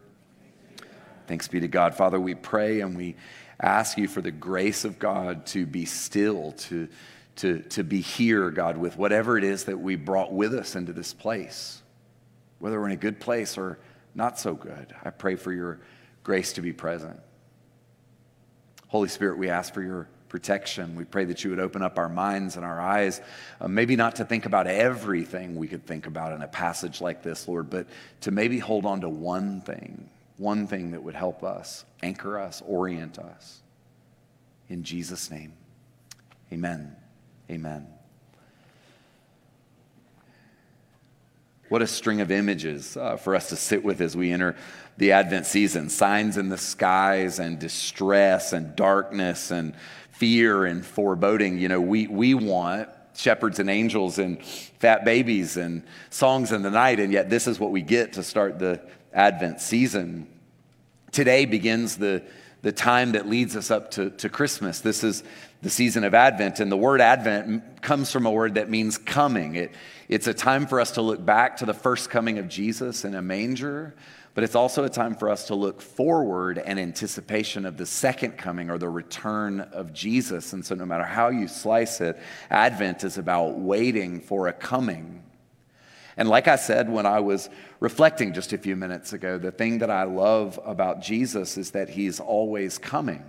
Thanks 1.26 1.48
be 1.48 1.60
to 1.60 1.68
God. 1.68 1.94
Father, 1.94 2.18
we 2.18 2.34
pray 2.34 2.80
and 2.80 2.96
we 2.96 3.16
ask 3.60 3.98
you 3.98 4.08
for 4.08 4.20
the 4.22 4.30
grace 4.30 4.84
of 4.84 4.98
God 4.98 5.46
to 5.46 5.66
be 5.66 5.84
still, 5.84 6.52
to, 6.52 6.88
to, 7.36 7.60
to 7.60 7.84
be 7.84 8.00
here, 8.00 8.50
God, 8.50 8.76
with 8.76 8.96
whatever 8.96 9.36
it 9.36 9.44
is 9.44 9.64
that 9.64 9.78
we 9.78 9.96
brought 9.96 10.32
with 10.32 10.54
us 10.54 10.76
into 10.76 10.92
this 10.92 11.12
place, 11.12 11.82
whether 12.58 12.80
we're 12.80 12.86
in 12.86 12.92
a 12.92 12.96
good 12.96 13.20
place 13.20 13.58
or 13.58 13.78
not 14.14 14.38
so 14.38 14.54
good. 14.54 14.94
I 15.04 15.10
pray 15.10 15.36
for 15.36 15.52
your 15.52 15.80
grace 16.22 16.54
to 16.54 16.62
be 16.62 16.72
present. 16.72 17.18
Holy 18.88 19.08
Spirit, 19.08 19.38
we 19.38 19.50
ask 19.50 19.72
for 19.72 19.82
your 19.82 20.08
protection. 20.28 20.94
We 20.96 21.04
pray 21.04 21.26
that 21.26 21.44
you 21.44 21.50
would 21.50 21.60
open 21.60 21.82
up 21.82 21.98
our 21.98 22.08
minds 22.08 22.56
and 22.56 22.64
our 22.64 22.80
eyes, 22.80 23.20
uh, 23.60 23.68
maybe 23.68 23.96
not 23.96 24.16
to 24.16 24.24
think 24.24 24.46
about 24.46 24.66
everything 24.66 25.56
we 25.56 25.68
could 25.68 25.86
think 25.86 26.06
about 26.06 26.32
in 26.32 26.42
a 26.42 26.48
passage 26.48 27.00
like 27.00 27.22
this, 27.22 27.46
Lord, 27.46 27.68
but 27.68 27.86
to 28.22 28.30
maybe 28.30 28.58
hold 28.58 28.86
on 28.86 29.02
to 29.02 29.08
one 29.08 29.60
thing 29.60 30.08
one 30.40 30.66
thing 30.66 30.92
that 30.92 31.02
would 31.02 31.14
help 31.14 31.44
us, 31.44 31.84
anchor 32.02 32.38
us, 32.38 32.62
orient 32.66 33.18
us. 33.18 33.60
In 34.70 34.82
Jesus' 34.82 35.30
name, 35.30 35.52
amen. 36.50 36.96
Amen. 37.50 37.86
What 41.68 41.82
a 41.82 41.86
string 41.86 42.22
of 42.22 42.30
images 42.30 42.96
uh, 42.96 43.16
for 43.16 43.36
us 43.36 43.50
to 43.50 43.56
sit 43.56 43.84
with 43.84 44.00
as 44.00 44.16
we 44.16 44.32
enter 44.32 44.56
the 44.96 45.12
Advent 45.12 45.44
season. 45.44 45.90
Signs 45.90 46.38
in 46.38 46.48
the 46.48 46.58
skies 46.58 47.38
and 47.38 47.58
distress 47.58 48.54
and 48.54 48.74
darkness 48.74 49.50
and 49.50 49.74
fear 50.10 50.64
and 50.64 50.84
foreboding. 50.84 51.58
You 51.58 51.68
know, 51.68 51.80
we, 51.80 52.06
we 52.06 52.32
want 52.32 52.88
shepherds 53.14 53.58
and 53.58 53.68
angels 53.68 54.18
and 54.18 54.42
fat 54.42 55.04
babies 55.04 55.58
and 55.58 55.82
songs 56.08 56.50
in 56.50 56.62
the 56.62 56.70
night, 56.70 56.98
and 56.98 57.12
yet 57.12 57.28
this 57.28 57.46
is 57.46 57.60
what 57.60 57.72
we 57.72 57.82
get 57.82 58.14
to 58.14 58.22
start 58.22 58.58
the, 58.58 58.80
Advent 59.12 59.60
season. 59.60 60.26
Today 61.12 61.44
begins 61.44 61.96
the, 61.96 62.22
the 62.62 62.72
time 62.72 63.12
that 63.12 63.28
leads 63.28 63.56
us 63.56 63.70
up 63.70 63.90
to, 63.92 64.10
to 64.10 64.28
Christmas. 64.28 64.80
This 64.80 65.02
is 65.02 65.24
the 65.62 65.70
season 65.70 66.04
of 66.04 66.14
Advent, 66.14 66.60
and 66.60 66.72
the 66.72 66.76
word 66.76 67.00
Advent 67.00 67.82
comes 67.82 68.10
from 68.10 68.24
a 68.24 68.30
word 68.30 68.54
that 68.54 68.70
means 68.70 68.96
coming. 68.96 69.56
It, 69.56 69.72
it's 70.08 70.26
a 70.26 70.32
time 70.32 70.66
for 70.66 70.80
us 70.80 70.92
to 70.92 71.02
look 71.02 71.24
back 71.24 71.58
to 71.58 71.66
the 71.66 71.74
first 71.74 72.08
coming 72.08 72.38
of 72.38 72.48
Jesus 72.48 73.04
in 73.04 73.14
a 73.14 73.20
manger, 73.20 73.94
but 74.34 74.44
it's 74.44 74.54
also 74.54 74.84
a 74.84 74.88
time 74.88 75.14
for 75.14 75.28
us 75.28 75.48
to 75.48 75.54
look 75.54 75.82
forward 75.82 76.56
in 76.56 76.78
anticipation 76.78 77.66
of 77.66 77.76
the 77.76 77.84
second 77.84 78.38
coming 78.38 78.70
or 78.70 78.78
the 78.78 78.88
return 78.88 79.60
of 79.60 79.92
Jesus. 79.92 80.54
And 80.54 80.64
so, 80.64 80.74
no 80.74 80.86
matter 80.86 81.04
how 81.04 81.28
you 81.28 81.46
slice 81.46 82.00
it, 82.00 82.18
Advent 82.48 83.04
is 83.04 83.18
about 83.18 83.58
waiting 83.58 84.20
for 84.20 84.46
a 84.46 84.52
coming 84.52 85.22
and 86.16 86.28
like 86.28 86.48
I 86.48 86.56
said 86.56 86.90
when 86.90 87.06
I 87.06 87.20
was 87.20 87.48
reflecting 87.78 88.32
just 88.32 88.52
a 88.52 88.58
few 88.58 88.76
minutes 88.76 89.12
ago, 89.12 89.38
the 89.38 89.52
thing 89.52 89.78
that 89.78 89.90
I 89.90 90.04
love 90.04 90.58
about 90.64 91.00
Jesus 91.02 91.56
is 91.56 91.70
that 91.72 91.88
he's 91.88 92.20
always 92.20 92.78
coming. 92.78 93.24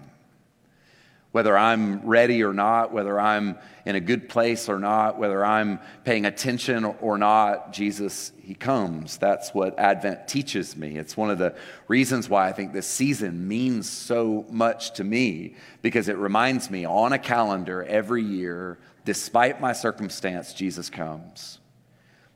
Whether 1.32 1.58
I'm 1.58 2.06
ready 2.06 2.44
or 2.44 2.52
not, 2.52 2.92
whether 2.92 3.18
I'm 3.18 3.58
in 3.86 3.96
a 3.96 4.02
good 4.02 4.28
place 4.28 4.68
or 4.68 4.80
not, 4.80 5.18
whether 5.18 5.46
I'm 5.46 5.80
paying 6.04 6.26
attention 6.26 6.84
or 6.84 7.18
not, 7.18 7.72
Jesus, 7.72 8.34
He 8.42 8.54
comes. 8.54 9.18
That's 9.18 9.54
what 9.54 9.80
Advent 9.80 10.28
teaches 10.28 10.76
me. 10.76 10.98
It's 10.98 11.16
one 11.16 11.32
of 11.32 11.38
the 11.38 11.56
reasons 11.88 12.28
why 12.28 12.50
I 12.50 12.52
think 12.52 12.74
this 12.74 12.86
season 12.86 13.48
means 13.48 13.90
so 13.90 14.46
much 14.50 14.92
to 14.96 15.06
me 15.06 15.56
because 15.82 16.10
it 16.10 16.18
reminds 16.18 16.70
me 16.70 16.84
on 16.84 17.14
a 17.14 17.20
calendar 17.20 17.82
every 17.84 18.24
year, 18.24 18.78
despite 19.06 19.62
my 19.62 19.72
circumstance, 19.72 20.54
Jesus 20.54 20.90
comes. 20.90 21.61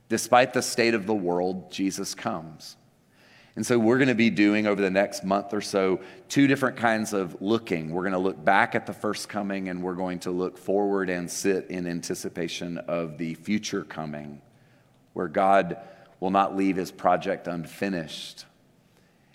Despite 0.09 0.53
the 0.53 0.61
state 0.61 0.93
of 0.93 1.05
the 1.07 1.15
world, 1.15 1.71
Jesus 1.71 2.13
comes. 2.13 2.77
And 3.55 3.65
so 3.65 3.79
we're 3.79 3.97
going 3.97 4.09
to 4.09 4.15
be 4.15 4.29
doing 4.29 4.67
over 4.67 4.81
the 4.81 4.89
next 4.89 5.23
month 5.23 5.53
or 5.53 5.61
so 5.61 6.01
two 6.27 6.45
different 6.45 6.75
kinds 6.75 7.13
of 7.13 7.41
looking. 7.41 7.91
We're 7.91 8.03
going 8.03 8.13
to 8.13 8.19
look 8.19 8.43
back 8.43 8.75
at 8.75 8.85
the 8.85 8.93
first 8.93 9.29
coming 9.29 9.69
and 9.69 9.81
we're 9.81 9.95
going 9.95 10.19
to 10.19 10.31
look 10.31 10.57
forward 10.57 11.09
and 11.09 11.31
sit 11.31 11.67
in 11.69 11.87
anticipation 11.87 12.77
of 12.79 13.17
the 13.17 13.35
future 13.35 13.83
coming, 13.83 14.41
where 15.13 15.29
God 15.29 15.77
will 16.19 16.31
not 16.31 16.57
leave 16.57 16.75
his 16.75 16.91
project 16.91 17.47
unfinished. 17.47 18.45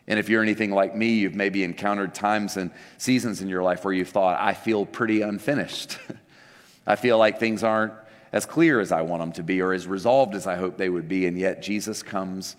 And 0.06 0.18
if 0.18 0.28
you're 0.28 0.42
anything 0.42 0.70
like 0.70 0.94
me, 0.94 1.14
you've 1.14 1.34
maybe 1.34 1.64
encountered 1.64 2.14
times 2.14 2.56
and 2.56 2.72
seasons 2.98 3.40
in 3.40 3.48
your 3.48 3.62
life 3.62 3.84
where 3.84 3.94
you've 3.94 4.08
thought, 4.08 4.38
I 4.40 4.52
feel 4.52 4.84
pretty 4.84 5.22
unfinished. 5.22 5.98
I 6.86 6.96
feel 6.96 7.16
like 7.16 7.38
things 7.38 7.62
aren't 7.62 7.94
as 8.32 8.46
clear 8.46 8.80
as 8.80 8.92
I 8.92 9.02
want 9.02 9.22
them 9.22 9.32
to 9.32 9.42
be 9.42 9.60
or 9.60 9.72
as 9.72 9.87
resolved 9.87 10.34
as 10.34 10.46
I 10.46 10.56
hope 10.56 10.76
they 10.76 10.88
would 10.88 11.08
be. 11.08 11.26
And 11.26 11.37
yet 11.38 11.62
Jesus 11.62 12.02
comes 12.02 12.56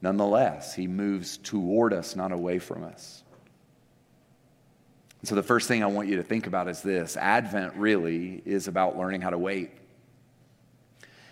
nonetheless. 0.00 0.74
He 0.74 0.86
moves 0.86 1.36
toward 1.38 1.92
us, 1.92 2.16
not 2.16 2.32
away 2.32 2.58
from 2.58 2.84
us. 2.84 3.22
And 5.20 5.28
so 5.28 5.34
the 5.34 5.42
first 5.42 5.68
thing 5.68 5.82
I 5.82 5.86
want 5.86 6.08
you 6.08 6.16
to 6.16 6.22
think 6.22 6.46
about 6.46 6.68
is 6.68 6.82
this 6.82 7.16
Advent 7.16 7.74
really 7.76 8.42
is 8.44 8.68
about 8.68 8.96
learning 8.96 9.20
how 9.20 9.30
to 9.30 9.38
wait. 9.38 9.70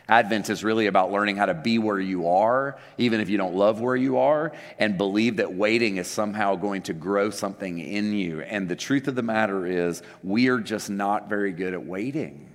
Advent 0.08 0.50
is 0.50 0.64
really 0.64 0.86
about 0.86 1.12
learning 1.12 1.36
how 1.36 1.46
to 1.46 1.54
be 1.54 1.78
where 1.78 2.00
you 2.00 2.28
are, 2.28 2.76
even 2.98 3.20
if 3.20 3.28
you 3.28 3.38
don't 3.38 3.54
love 3.54 3.80
where 3.80 3.94
you 3.94 4.18
are, 4.18 4.50
and 4.76 4.98
believe 4.98 5.36
that 5.36 5.54
waiting 5.54 5.98
is 5.98 6.08
somehow 6.08 6.56
going 6.56 6.82
to 6.82 6.92
grow 6.92 7.30
something 7.30 7.78
in 7.78 8.12
you. 8.12 8.40
And 8.40 8.68
the 8.68 8.74
truth 8.74 9.06
of 9.06 9.14
the 9.14 9.22
matter 9.22 9.66
is, 9.66 10.02
we 10.24 10.48
are 10.48 10.58
just 10.58 10.90
not 10.90 11.28
very 11.28 11.52
good 11.52 11.74
at 11.74 11.86
waiting. 11.86 12.49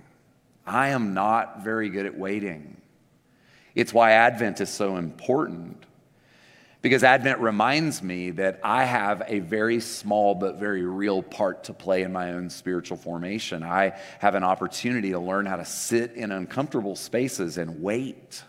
I 0.66 0.88
am 0.88 1.14
not 1.14 1.62
very 1.62 1.88
good 1.88 2.06
at 2.06 2.18
waiting. 2.18 2.80
It's 3.74 3.92
why 3.92 4.12
Advent 4.12 4.60
is 4.60 4.70
so 4.70 4.96
important. 4.96 5.84
Because 6.82 7.04
Advent 7.04 7.40
reminds 7.40 8.02
me 8.02 8.30
that 8.32 8.60
I 8.62 8.84
have 8.84 9.22
a 9.26 9.40
very 9.40 9.80
small 9.80 10.34
but 10.34 10.58
very 10.58 10.84
real 10.84 11.22
part 11.22 11.64
to 11.64 11.74
play 11.74 12.02
in 12.02 12.12
my 12.12 12.32
own 12.32 12.48
spiritual 12.48 12.96
formation. 12.96 13.62
I 13.62 13.98
have 14.20 14.34
an 14.34 14.44
opportunity 14.44 15.10
to 15.10 15.18
learn 15.18 15.46
how 15.46 15.56
to 15.56 15.64
sit 15.64 16.12
in 16.12 16.30
uncomfortable 16.32 16.94
spaces 16.94 17.58
and 17.58 17.82
wait. 17.82 18.42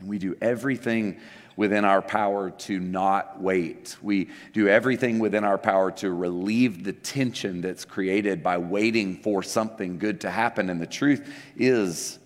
And 0.00 0.08
we 0.08 0.18
do 0.18 0.36
everything 0.40 1.20
within 1.60 1.84
our 1.84 2.00
power 2.00 2.48
to 2.48 2.80
not 2.80 3.38
wait. 3.38 3.94
We 4.00 4.30
do 4.54 4.66
everything 4.66 5.18
within 5.18 5.44
our 5.44 5.58
power 5.58 5.90
to 5.90 6.10
relieve 6.10 6.84
the 6.84 6.94
tension 6.94 7.60
that's 7.60 7.84
created 7.84 8.42
by 8.42 8.56
waiting 8.56 9.18
for 9.18 9.42
something 9.42 9.98
good 9.98 10.22
to 10.22 10.30
happen. 10.30 10.70
And 10.70 10.80
the 10.80 10.86
truth 10.86 11.30
is, 11.58 12.18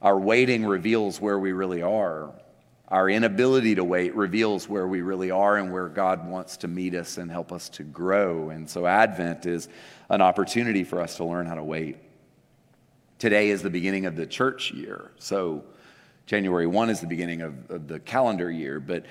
our 0.00 0.18
waiting 0.18 0.64
reveals 0.64 1.20
where 1.20 1.38
we 1.38 1.52
really 1.52 1.82
are. 1.82 2.32
Our 2.88 3.10
inability 3.10 3.74
to 3.74 3.84
wait 3.84 4.14
reveals 4.14 4.70
where 4.70 4.88
we 4.88 5.02
really 5.02 5.30
are 5.30 5.58
and 5.58 5.70
where 5.70 5.88
God 5.88 6.26
wants 6.26 6.56
to 6.58 6.66
meet 6.66 6.94
us 6.94 7.18
and 7.18 7.30
help 7.30 7.52
us 7.52 7.68
to 7.68 7.82
grow. 7.82 8.48
And 8.48 8.70
so, 8.70 8.86
Advent 8.86 9.44
is 9.44 9.68
an 10.08 10.22
opportunity 10.22 10.82
for 10.82 11.02
us 11.02 11.16
to 11.16 11.26
learn 11.26 11.44
how 11.44 11.56
to 11.56 11.64
wait. 11.64 11.98
Today 13.18 13.50
is 13.50 13.60
the 13.60 13.68
beginning 13.68 14.06
of 14.06 14.16
the 14.16 14.26
church 14.26 14.72
year. 14.72 15.10
So, 15.18 15.64
January 16.26 16.66
1 16.66 16.90
is 16.90 17.00
the 17.00 17.06
beginning 17.06 17.40
of, 17.40 17.70
of, 17.70 17.86
the 17.86 18.00
calendar 18.00 18.50
year, 18.50 18.80
but 18.80 19.06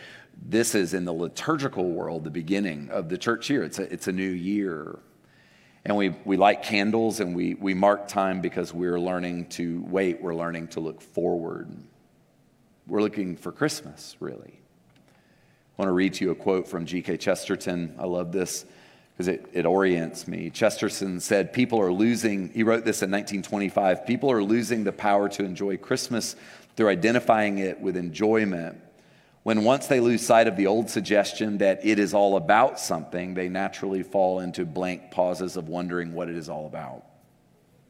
this 0.46 0.76
is 0.76 0.94
in 0.94 1.06
the 1.06 1.14
liturgical 1.14 1.90
world 1.90 2.26
the 2.26 2.30
beginning 2.30 2.90
of 2.92 3.08
the 3.08 3.18
church 3.18 3.50
year. 3.50 3.64
It's 3.64 3.80
a, 3.80 3.92
it's 3.92 4.08
a 4.08 4.12
new 4.12 4.30
year. 4.30 5.00
And 5.86 5.96
we, 5.96 6.10
we 6.26 6.36
light 6.36 6.64
candles 6.64 7.22
and 7.22 7.34
we, 7.34 7.54
we 7.54 7.74
mark 7.74 8.10
time 8.10 8.42
because 8.42 8.74
we're 8.74 9.00
learning 9.00 9.48
to 9.52 9.84
wait, 9.88 10.22
we're 10.22 10.36
learning 10.36 10.70
to 10.70 10.82
look 10.82 11.02
forward. 11.02 11.72
We're 12.86 13.02
looking 13.02 13.38
for 13.38 13.52
Christmas, 13.52 14.18
really. 14.20 14.60
I 14.98 15.82
want 15.82 15.88
to 15.88 15.94
read 15.94 16.16
to 16.16 16.26
you 16.26 16.32
a 16.32 16.36
quote 16.36 16.68
from 16.68 16.86
G.K. 16.86 17.18
Chesterton. 17.18 17.96
I 17.98 18.06
love 18.06 18.34
this 18.34 18.66
because 19.14 19.30
it, 19.30 19.48
it 19.54 19.66
orients 19.66 20.28
me. 20.28 20.50
Chesterton 20.50 21.22
said, 21.22 21.54
People 21.54 21.80
are 21.80 21.92
losing, 21.92 22.50
he 22.50 22.64
wrote 22.64 22.84
this 22.84 23.02
in 23.02 23.10
1925, 23.12 24.06
people 24.06 24.30
are 24.30 24.44
losing 24.44 24.84
the 24.84 24.92
power 24.92 25.30
to 25.30 25.46
enjoy 25.46 25.78
Christmas 25.78 26.36
through 26.76 26.90
identifying 26.90 27.58
it 27.58 27.80
with 27.80 27.98
enjoyment. 27.98 28.78
When 29.44 29.64
once 29.64 29.88
they 29.88 30.00
lose 30.00 30.26
sight 30.26 30.48
of 30.48 30.58
the 30.58 30.68
old 30.68 30.90
suggestion 30.90 31.60
that 31.60 31.86
it 31.86 32.00
is 32.00 32.14
all 32.14 32.36
about 32.36 32.80
something, 32.80 33.34
they 33.34 33.48
naturally 33.48 34.02
fall 34.02 34.40
into 34.40 34.66
blank 34.66 35.12
pauses 35.12 35.56
of 35.56 35.68
wondering 35.68 36.14
what 36.14 36.30
it 36.30 36.36
is 36.36 36.50
all 36.50 36.66
about. 36.66 37.04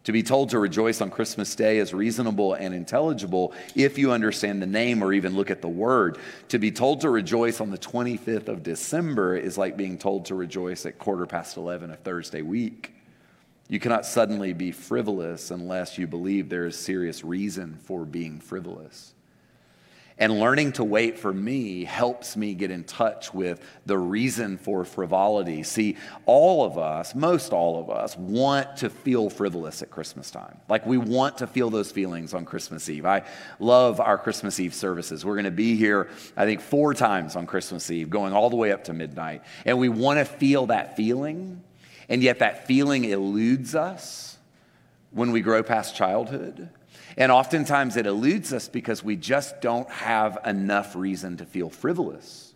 To 0.05 0.11
be 0.11 0.21
told 0.21 0.51
to 0.51 0.59
rejoice 0.59 1.01
on 1.01 1.09
Christmas 1.09 1.55
Day 1.55 1.79
is 1.79 1.91
reasonable 1.91 2.53
and 2.53 2.75
intelligible 2.75 3.53
if 3.73 3.97
you 3.97 4.11
understand 4.11 4.61
the 4.61 4.67
name 4.67 5.03
or 5.03 5.13
even 5.13 5.35
look 5.35 5.49
at 5.49 5.63
the 5.63 5.67
word. 5.67 6.19
To 6.49 6.59
be 6.59 6.71
told 6.71 7.01
to 7.01 7.09
rejoice 7.09 7.59
on 7.59 7.71
the 7.71 7.77
25th 7.77 8.47
of 8.47 8.61
December 8.61 9.35
is 9.35 9.57
like 9.57 9.77
being 9.77 9.97
told 9.97 10.25
to 10.25 10.35
rejoice 10.35 10.85
at 10.85 10.99
quarter 10.99 11.25
past 11.25 11.57
11 11.57 11.89
a 11.89 11.95
Thursday 11.95 12.43
week. 12.43 12.93
You 13.67 13.79
cannot 13.79 14.05
suddenly 14.05 14.53
be 14.53 14.71
frivolous 14.71 15.49
unless 15.49 15.97
you 15.97 16.05
believe 16.05 16.49
there 16.49 16.65
is 16.65 16.77
serious 16.77 17.23
reason 17.23 17.77
for 17.83 18.05
being 18.05 18.39
frivolous. 18.39 19.15
And 20.17 20.39
learning 20.39 20.73
to 20.73 20.83
wait 20.85 21.19
for 21.19 21.33
me 21.33 21.83
helps 21.83 22.37
me 22.37 22.53
get 22.53 22.71
in 22.71 22.85
touch 22.85 23.33
with 23.33 23.59
the 23.85 23.97
reason 23.97 24.57
for 24.57 24.85
frivolity. 24.85 25.61
See, 25.63 25.97
all 26.25 26.63
of 26.63 26.77
us, 26.77 27.13
most 27.13 27.51
all 27.51 27.81
of 27.81 27.89
us, 27.89 28.15
want 28.15 28.77
to 28.77 28.89
feel 28.89 29.29
frivolous 29.29 29.81
at 29.81 29.91
Christmas 29.91 30.31
time. 30.31 30.57
Like 30.69 30.85
we 30.85 30.97
want 30.97 31.39
to 31.39 31.47
feel 31.47 31.69
those 31.69 31.91
feelings 31.91 32.33
on 32.33 32.45
Christmas 32.45 32.87
Eve. 32.87 33.05
I 33.05 33.23
love 33.59 33.99
our 33.99 34.17
Christmas 34.17 34.57
Eve 34.57 34.73
services. 34.73 35.25
We're 35.25 35.35
going 35.35 35.45
to 35.45 35.51
be 35.51 35.75
here, 35.75 36.09
I 36.37 36.45
think, 36.45 36.61
four 36.61 36.93
times 36.93 37.35
on 37.35 37.45
Christmas 37.45 37.91
Eve, 37.91 38.09
going 38.09 38.31
all 38.31 38.49
the 38.49 38.55
way 38.55 38.71
up 38.71 38.85
to 38.85 38.93
midnight. 38.93 39.41
And 39.65 39.77
we 39.77 39.89
want 39.89 40.19
to 40.19 40.25
feel 40.25 40.67
that 40.67 40.95
feeling, 40.95 41.61
and 42.09 42.21
yet 42.21 42.39
that 42.39 42.67
feeling 42.67 43.05
eludes 43.05 43.75
us 43.75 44.37
when 45.11 45.31
we 45.31 45.41
grow 45.41 45.63
past 45.63 45.95
childhood. 45.95 46.69
And 47.17 47.31
oftentimes 47.31 47.95
it 47.95 48.05
eludes 48.05 48.51
us 48.53 48.67
because 48.67 49.03
we 49.03 49.15
just 49.15 49.61
don't 49.61 49.89
have 49.89 50.37
enough 50.45 50.95
reason 50.95 51.37
to 51.37 51.45
feel 51.45 51.69
frivolous. 51.69 52.53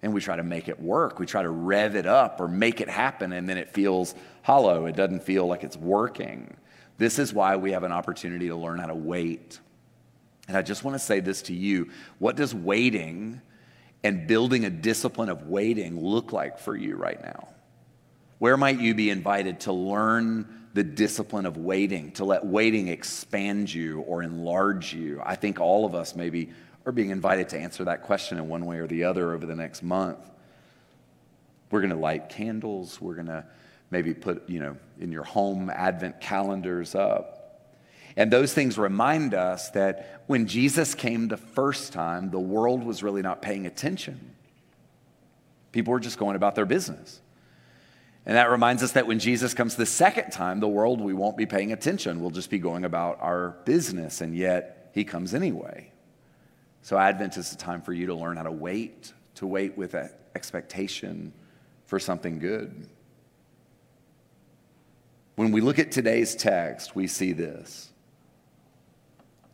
And 0.00 0.12
we 0.12 0.20
try 0.20 0.36
to 0.36 0.42
make 0.42 0.68
it 0.68 0.80
work. 0.80 1.18
We 1.18 1.26
try 1.26 1.42
to 1.42 1.50
rev 1.50 1.94
it 1.94 2.06
up 2.06 2.40
or 2.40 2.48
make 2.48 2.80
it 2.80 2.88
happen, 2.88 3.32
and 3.32 3.48
then 3.48 3.56
it 3.56 3.68
feels 3.68 4.14
hollow. 4.42 4.86
It 4.86 4.96
doesn't 4.96 5.22
feel 5.22 5.46
like 5.46 5.62
it's 5.62 5.76
working. 5.76 6.56
This 6.98 7.18
is 7.18 7.32
why 7.32 7.56
we 7.56 7.72
have 7.72 7.84
an 7.84 7.92
opportunity 7.92 8.48
to 8.48 8.56
learn 8.56 8.78
how 8.78 8.86
to 8.86 8.94
wait. 8.94 9.60
And 10.48 10.56
I 10.56 10.62
just 10.62 10.82
want 10.82 10.94
to 10.96 10.98
say 10.98 11.20
this 11.20 11.42
to 11.42 11.54
you 11.54 11.90
what 12.18 12.36
does 12.36 12.54
waiting 12.54 13.40
and 14.02 14.26
building 14.26 14.64
a 14.64 14.70
discipline 14.70 15.28
of 15.28 15.46
waiting 15.46 16.00
look 16.00 16.32
like 16.32 16.58
for 16.58 16.74
you 16.74 16.96
right 16.96 17.22
now? 17.22 17.48
Where 18.42 18.56
might 18.56 18.80
you 18.80 18.92
be 18.92 19.08
invited 19.08 19.60
to 19.60 19.72
learn? 19.72 20.58
the 20.74 20.82
discipline 20.82 21.44
of 21.44 21.58
waiting, 21.58 22.12
to 22.12 22.24
let 22.24 22.46
waiting 22.46 22.88
expand 22.88 23.72
you 23.72 24.00
or 24.00 24.22
enlarge 24.22 24.94
you. 24.94 25.20
I 25.22 25.36
think 25.36 25.60
all 25.60 25.84
of 25.84 25.94
us 25.94 26.16
maybe 26.16 26.50
are 26.86 26.92
being 26.92 27.10
invited 27.10 27.50
to 27.50 27.58
answer 27.58 27.84
that 27.84 28.04
question 28.04 28.38
in 28.38 28.48
one 28.48 28.64
way 28.64 28.78
or 28.78 28.86
the 28.86 29.04
other 29.04 29.34
over 29.34 29.44
the 29.44 29.54
next 29.54 29.82
month. 29.82 30.18
We're 31.70 31.80
going 31.80 31.92
to 31.92 31.98
light 31.98 32.30
candles. 32.30 32.98
We're 33.02 33.16
going 33.16 33.26
to 33.26 33.44
maybe 33.90 34.14
put, 34.14 34.48
you 34.48 34.60
know, 34.60 34.76
in 34.98 35.12
your 35.12 35.24
home 35.24 35.68
advent 35.68 36.22
calendars 36.22 36.94
up. 36.94 37.68
And 38.16 38.32
those 38.32 38.54
things 38.54 38.78
remind 38.78 39.34
us 39.34 39.68
that 39.72 40.24
when 40.26 40.46
Jesus 40.46 40.94
came 40.94 41.28
the 41.28 41.36
first 41.36 41.92
time, 41.92 42.30
the 42.30 42.40
world 42.40 42.82
was 42.82 43.02
really 43.02 43.20
not 43.20 43.42
paying 43.42 43.66
attention. 43.66 44.34
People 45.70 45.92
were 45.92 46.00
just 46.00 46.16
going 46.16 46.34
about 46.34 46.54
their 46.54 46.66
business. 46.66 47.21
And 48.24 48.36
that 48.36 48.50
reminds 48.50 48.82
us 48.82 48.92
that 48.92 49.06
when 49.06 49.18
Jesus 49.18 49.52
comes 49.52 49.74
the 49.74 49.86
second 49.86 50.30
time, 50.30 50.60
the 50.60 50.68
world, 50.68 51.00
we 51.00 51.12
won't 51.12 51.36
be 51.36 51.46
paying 51.46 51.72
attention. 51.72 52.20
We'll 52.20 52.30
just 52.30 52.50
be 52.50 52.58
going 52.58 52.84
about 52.84 53.18
our 53.20 53.56
business, 53.64 54.20
and 54.20 54.36
yet 54.36 54.90
he 54.94 55.04
comes 55.04 55.34
anyway. 55.34 55.90
So, 56.82 56.96
Advent 56.96 57.36
is 57.36 57.52
a 57.52 57.56
time 57.56 57.82
for 57.82 57.92
you 57.92 58.06
to 58.06 58.14
learn 58.14 58.36
how 58.36 58.44
to 58.44 58.52
wait, 58.52 59.12
to 59.36 59.46
wait 59.46 59.76
with 59.76 59.94
expectation 60.34 61.32
for 61.86 61.98
something 61.98 62.38
good. 62.38 62.86
When 65.36 65.50
we 65.50 65.60
look 65.60 65.78
at 65.78 65.90
today's 65.90 66.34
text, 66.36 66.94
we 66.94 67.06
see 67.06 67.32
this. 67.32 67.90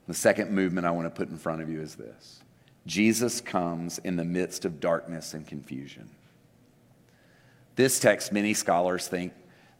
The 0.06 0.14
second 0.14 0.50
movement 0.50 0.86
I 0.86 0.90
want 0.90 1.06
to 1.06 1.10
put 1.10 1.28
in 1.28 1.36
front 1.36 1.62
of 1.62 1.68
you 1.68 1.80
is 1.80 1.94
this 1.94 2.40
Jesus 2.86 3.40
comes 3.40 3.98
in 3.98 4.16
the 4.16 4.24
midst 4.24 4.64
of 4.64 4.80
darkness 4.80 5.34
and 5.34 5.46
confusion. 5.46 6.10
This 7.78 8.00
text, 8.00 8.32
many 8.32 8.54
scholars 8.54 9.06
think 9.06 9.32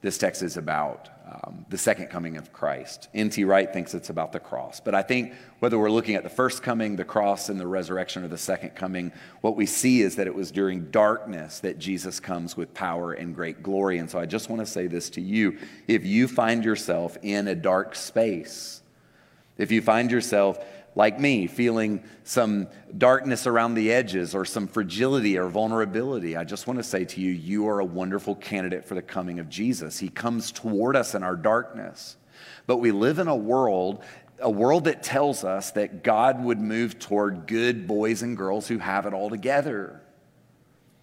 this 0.03 0.19
text 0.19 0.45
is 0.45 0.57
about 0.57 1.09
um, 1.27 1.67
the 1.69 1.77
second 1.77 2.07
coming 2.07 2.37
of 2.37 2.53
Christ. 2.53 3.09
N.T. 3.13 3.43
Wright 3.43 3.73
thinks 3.73 3.93
it's 3.93 4.09
about 4.09 4.31
the 4.31 4.39
cross. 4.39 4.79
But 4.79 4.95
I 4.95 5.03
think 5.03 5.35
whether 5.59 5.77
we're 5.77 5.91
looking 5.91 6.15
at 6.15 6.23
the 6.23 6.31
first 6.31 6.63
coming, 6.63 6.95
the 6.95 7.05
cross, 7.05 7.49
and 7.49 7.59
the 7.59 7.67
resurrection, 7.67 8.23
or 8.23 8.29
the 8.29 8.39
second 8.39 8.77
coming, 8.77 9.11
what 9.41 9.57
we 9.57 9.67
see 9.67 10.01
is 10.03 10.15
that 10.15 10.29
it 10.29 10.35
was 10.37 10.53
during 10.53 10.93
darkness 10.93 11.59
that 11.59 11.81
Jesus 11.81 12.21
comes 12.21 12.57
with 12.57 12.73
power 12.73 13.15
and 13.15 13.35
great 13.35 13.65
glory. 13.65 13.99
And 13.99 14.09
so 14.09 14.21
I 14.21 14.27
just 14.27 14.49
want 14.49 14.61
to 14.61 14.67
say 14.67 14.87
this 14.87 15.11
to 15.11 15.21
you. 15.21 15.59
If 15.89 16.07
you 16.07 16.29
find 16.29 16.65
yourself 16.65 17.19
in 17.23 17.49
a 17.49 17.57
dark 17.57 17.97
space, 17.97 18.81
if 19.57 19.73
you 19.73 19.83
find 19.83 20.13
yourself 20.13 20.65
like 20.95 21.21
me, 21.21 21.47
feeling 21.47 22.03
some 22.25 22.69
darkness 22.97 23.47
around 23.47 23.75
the 23.75 23.93
edges 23.93 24.35
or 24.35 24.45
some 24.45 24.67
fragility 24.67 25.39
or 25.39 25.49
vulnerability, 25.49 26.37
I 26.37 26.45
just 26.45 26.67
want 26.67 26.79
to 26.79 26.83
say 26.83 27.05
to 27.05 27.21
you, 27.21 27.31
you 27.31 27.69
are 27.69 27.81
a 27.81 27.85
wonderful 27.85 28.35
candidate 28.35 28.85
for 28.85 28.95
the 28.95 29.03
coming 29.03 29.39
of 29.39 29.49
Jesus. 29.49 29.99
He 29.99 30.09
comes 30.09 30.51
toward 30.51 30.97
us 30.97 31.15
in 31.15 31.23
our 31.23 31.37
darkness. 31.37 32.17
But 32.67 32.77
we 32.77 32.93
live 32.93 33.19
in 33.19 33.29
a 33.29 33.37
world 33.37 34.03
a 34.41 34.51
world 34.51 34.85
that 34.85 35.03
tells 35.03 35.45
us 35.45 35.73
that 35.73 36.03
God 36.03 36.43
would 36.43 36.61
move 36.61 36.99
toward 36.99 37.47
good 37.47 37.87
boys 37.87 38.23
and 38.23 38.37
girls 38.37 38.69
who 38.69 38.79
have 38.79 39.07
it 39.07 39.13
all 39.13 39.31
together. 39.31 40.01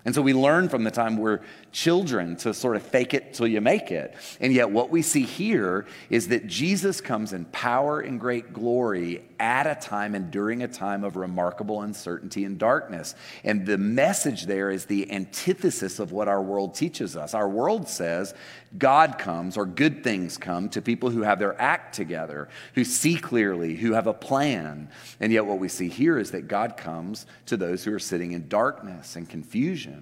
And 0.06 0.14
so 0.14 0.22
we 0.22 0.34
learn 0.34 0.70
from 0.70 0.84
the 0.84 0.92
time 0.92 1.18
we're 1.18 1.42
children 1.72 2.36
to 2.38 2.54
sort 2.54 2.76
of 2.76 2.84
fake 2.84 3.16
it 3.16 3.34
till 3.34 3.48
you 3.48 3.60
make 3.60 3.90
it. 3.90 4.16
And 4.40 4.54
yet, 4.54 4.70
what 4.70 4.92
we 4.92 5.02
see 5.02 5.24
here 5.24 5.88
is 6.12 6.28
that 6.28 6.46
Jesus 6.46 7.02
comes 7.02 7.34
in 7.34 7.46
power 7.46 8.00
and 8.02 8.20
great 8.20 8.54
glory 8.54 9.24
at 9.40 9.66
a 9.66 9.76
time 9.76 10.14
and 10.14 10.30
during 10.30 10.62
a 10.62 10.68
time 10.68 11.04
of 11.04 11.16
remarkable 11.16 11.82
uncertainty 11.82 12.46
and 12.46 12.60
darkness. 12.60 13.16
And 13.44 13.66
the 13.66 13.80
message 13.80 14.46
there 14.46 14.70
is 14.70 14.86
the 14.86 15.12
antithesis 15.12 15.98
of 16.00 16.12
what 16.12 16.28
our 16.28 16.42
world 16.42 16.76
teaches 16.76 17.18
us. 17.18 17.34
Our 17.34 17.50
world 17.50 17.90
says 17.90 18.36
God 18.78 19.18
comes 19.18 19.58
or 19.58 19.66
good 19.66 20.04
things 20.04 20.38
come 20.38 20.70
to 20.70 20.82
people 20.82 21.10
who 21.10 21.24
have 21.24 21.40
their 21.40 21.60
act 21.60 21.96
together, 21.96 22.48
who 22.76 22.84
see 22.84 23.16
clearly, 23.16 23.76
who 23.76 23.94
have 23.94 24.08
a 24.08 24.14
plan. 24.14 24.90
And 25.20 25.34
yet, 25.34 25.46
what 25.46 25.60
we 25.60 25.68
see 25.68 25.90
here 25.90 26.20
is 26.20 26.32
that 26.32 26.48
God 26.48 26.78
comes 26.78 27.26
to 27.48 27.58
those 27.58 27.84
who 27.84 27.94
are 27.94 28.00
sitting 28.00 28.34
in 28.34 28.48
darkness 28.48 29.16
and 29.16 29.28
confusion. 29.28 29.95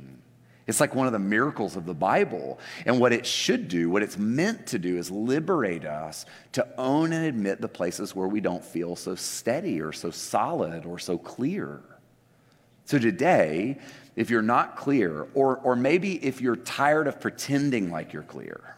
It's 0.66 0.80
like 0.80 0.96
one 0.96 1.08
of 1.08 1.14
the 1.14 1.20
miracles 1.20 1.76
of 1.76 1.86
the 1.86 1.94
Bible. 1.94 2.60
And 2.86 3.00
what 3.00 3.12
it 3.12 3.26
should 3.26 3.68
do, 3.68 3.90
what 3.90 4.02
it's 4.02 4.18
meant 4.18 4.68
to 4.68 4.80
do, 4.80 4.98
is 4.98 5.12
liberate 5.12 5.86
us 5.86 6.26
to 6.54 6.66
own 6.78 7.12
and 7.12 7.26
admit 7.26 7.60
the 7.60 7.68
places 7.68 8.16
where 8.16 8.28
we 8.28 8.40
don't 8.40 8.64
feel 8.64 8.96
so 8.96 9.16
steady 9.16 9.82
or 9.82 9.92
so 9.92 10.10
solid 10.10 10.86
or 10.86 11.00
so 11.00 11.18
clear. 11.18 11.82
So 12.86 12.98
today, 12.98 13.78
if 14.16 14.30
you're 14.30 14.42
not 14.42 14.78
clear, 14.78 15.28
or, 15.34 15.58
or 15.58 15.76
maybe 15.76 16.24
if 16.24 16.42
you're 16.42 16.56
tired 16.56 17.08
of 17.08 17.20
pretending 17.20 17.92
like 17.92 18.14
you're 18.14 18.24
clear, 18.24 18.78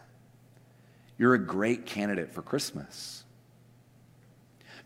you're 1.18 1.34
a 1.34 1.38
great 1.38 1.86
candidate 1.86 2.32
for 2.32 2.42
Christmas. 2.42 3.24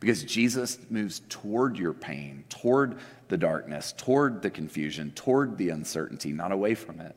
Because 0.01 0.25
Jesus 0.25 0.79
moves 0.89 1.21
toward 1.29 1.79
your 1.79 1.93
pain, 1.93 2.45
toward 2.49 2.99
the 3.29 3.37
darkness, 3.37 3.95
toward 3.97 4.41
the 4.41 4.51
confusion, 4.51 5.13
toward 5.13 5.59
the 5.59 5.69
uncertainty, 5.69 6.33
not 6.33 6.53
away 6.53 6.75
from 6.75 7.01
it. 7.01 7.15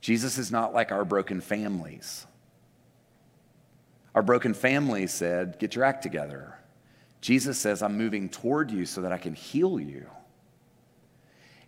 Jesus 0.00 0.38
is 0.38 0.50
not 0.50 0.72
like 0.74 0.92
our 0.92 1.04
broken 1.04 1.40
families. 1.40 2.26
Our 4.14 4.22
broken 4.22 4.54
families 4.54 5.12
said, 5.12 5.58
Get 5.58 5.74
your 5.74 5.84
act 5.84 6.02
together. 6.02 6.58
Jesus 7.20 7.58
says, 7.58 7.82
I'm 7.82 7.96
moving 7.96 8.28
toward 8.28 8.70
you 8.70 8.86
so 8.86 9.02
that 9.02 9.12
I 9.12 9.18
can 9.18 9.34
heal 9.34 9.80
you. 9.80 10.06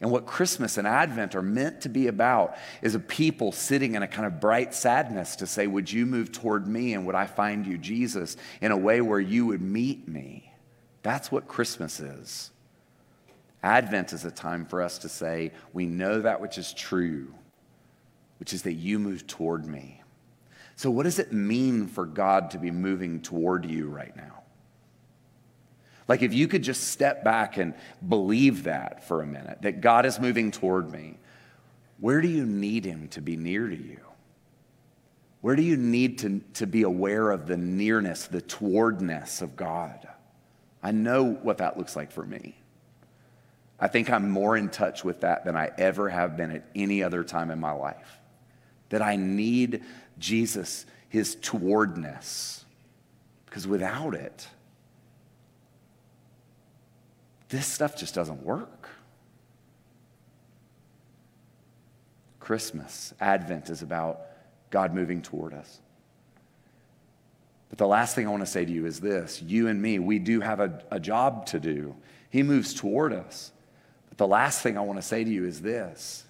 And 0.00 0.10
what 0.10 0.26
Christmas 0.26 0.76
and 0.76 0.86
Advent 0.86 1.34
are 1.34 1.42
meant 1.42 1.80
to 1.82 1.88
be 1.88 2.06
about 2.06 2.56
is 2.82 2.94
a 2.94 3.00
people 3.00 3.50
sitting 3.50 3.94
in 3.94 4.02
a 4.02 4.08
kind 4.08 4.26
of 4.26 4.40
bright 4.40 4.74
sadness 4.74 5.36
to 5.36 5.46
say, 5.46 5.66
Would 5.66 5.90
you 5.90 6.04
move 6.04 6.32
toward 6.32 6.66
me 6.66 6.94
and 6.94 7.06
would 7.06 7.14
I 7.14 7.26
find 7.26 7.66
you, 7.66 7.78
Jesus, 7.78 8.36
in 8.60 8.72
a 8.72 8.76
way 8.76 9.00
where 9.00 9.20
you 9.20 9.46
would 9.46 9.62
meet 9.62 10.06
me? 10.06 10.52
That's 11.02 11.32
what 11.32 11.48
Christmas 11.48 12.00
is. 12.00 12.50
Advent 13.62 14.12
is 14.12 14.24
a 14.24 14.30
time 14.30 14.66
for 14.66 14.82
us 14.82 14.98
to 14.98 15.08
say, 15.08 15.52
We 15.72 15.86
know 15.86 16.20
that 16.20 16.40
which 16.40 16.58
is 16.58 16.72
true, 16.74 17.32
which 18.38 18.52
is 18.52 18.62
that 18.62 18.74
you 18.74 18.98
move 18.98 19.26
toward 19.26 19.66
me. 19.66 20.02
So, 20.76 20.90
what 20.90 21.04
does 21.04 21.18
it 21.18 21.32
mean 21.32 21.86
for 21.86 22.04
God 22.04 22.50
to 22.50 22.58
be 22.58 22.70
moving 22.70 23.22
toward 23.22 23.64
you 23.64 23.88
right 23.88 24.14
now? 24.14 24.42
Like, 26.08 26.22
if 26.22 26.32
you 26.32 26.46
could 26.46 26.62
just 26.62 26.88
step 26.88 27.24
back 27.24 27.56
and 27.56 27.74
believe 28.08 28.64
that 28.64 29.06
for 29.08 29.22
a 29.22 29.26
minute, 29.26 29.62
that 29.62 29.80
God 29.80 30.06
is 30.06 30.20
moving 30.20 30.50
toward 30.50 30.90
me, 30.90 31.18
where 31.98 32.20
do 32.20 32.28
you 32.28 32.46
need 32.46 32.84
Him 32.84 33.08
to 33.08 33.20
be 33.20 33.36
near 33.36 33.68
to 33.68 33.76
you? 33.76 34.00
Where 35.40 35.56
do 35.56 35.62
you 35.62 35.76
need 35.76 36.18
to, 36.18 36.40
to 36.54 36.66
be 36.66 36.82
aware 36.82 37.30
of 37.30 37.46
the 37.46 37.56
nearness, 37.56 38.26
the 38.26 38.40
towardness 38.40 39.42
of 39.42 39.56
God? 39.56 40.08
I 40.82 40.92
know 40.92 41.24
what 41.24 41.58
that 41.58 41.76
looks 41.76 41.96
like 41.96 42.12
for 42.12 42.24
me. 42.24 42.56
I 43.78 43.88
think 43.88 44.10
I'm 44.10 44.30
more 44.30 44.56
in 44.56 44.70
touch 44.70 45.04
with 45.04 45.20
that 45.20 45.44
than 45.44 45.56
I 45.56 45.70
ever 45.76 46.08
have 46.08 46.36
been 46.36 46.50
at 46.50 46.64
any 46.74 47.02
other 47.02 47.22
time 47.22 47.50
in 47.50 47.60
my 47.60 47.72
life. 47.72 48.18
That 48.88 49.02
I 49.02 49.16
need 49.16 49.84
Jesus, 50.18 50.86
his 51.08 51.34
towardness. 51.36 52.64
Because 53.44 53.66
without 53.66 54.14
it, 54.14 54.48
this 57.48 57.66
stuff 57.66 57.96
just 57.96 58.14
doesn't 58.14 58.42
work. 58.42 58.88
Christmas, 62.40 63.12
Advent 63.20 63.70
is 63.70 63.82
about 63.82 64.20
God 64.70 64.94
moving 64.94 65.22
toward 65.22 65.52
us. 65.52 65.80
But 67.68 67.78
the 67.78 67.86
last 67.86 68.14
thing 68.14 68.26
I 68.26 68.30
want 68.30 68.44
to 68.44 68.50
say 68.50 68.64
to 68.64 68.70
you 68.70 68.86
is 68.86 69.00
this 69.00 69.42
you 69.42 69.68
and 69.68 69.80
me, 69.80 69.98
we 69.98 70.18
do 70.18 70.40
have 70.40 70.60
a, 70.60 70.82
a 70.90 71.00
job 71.00 71.46
to 71.46 71.60
do. 71.60 71.96
He 72.30 72.42
moves 72.42 72.74
toward 72.74 73.12
us. 73.12 73.52
But 74.08 74.18
the 74.18 74.26
last 74.26 74.62
thing 74.62 74.78
I 74.78 74.82
want 74.82 74.98
to 74.98 75.06
say 75.06 75.24
to 75.24 75.30
you 75.30 75.44
is 75.44 75.60
this 75.60 76.24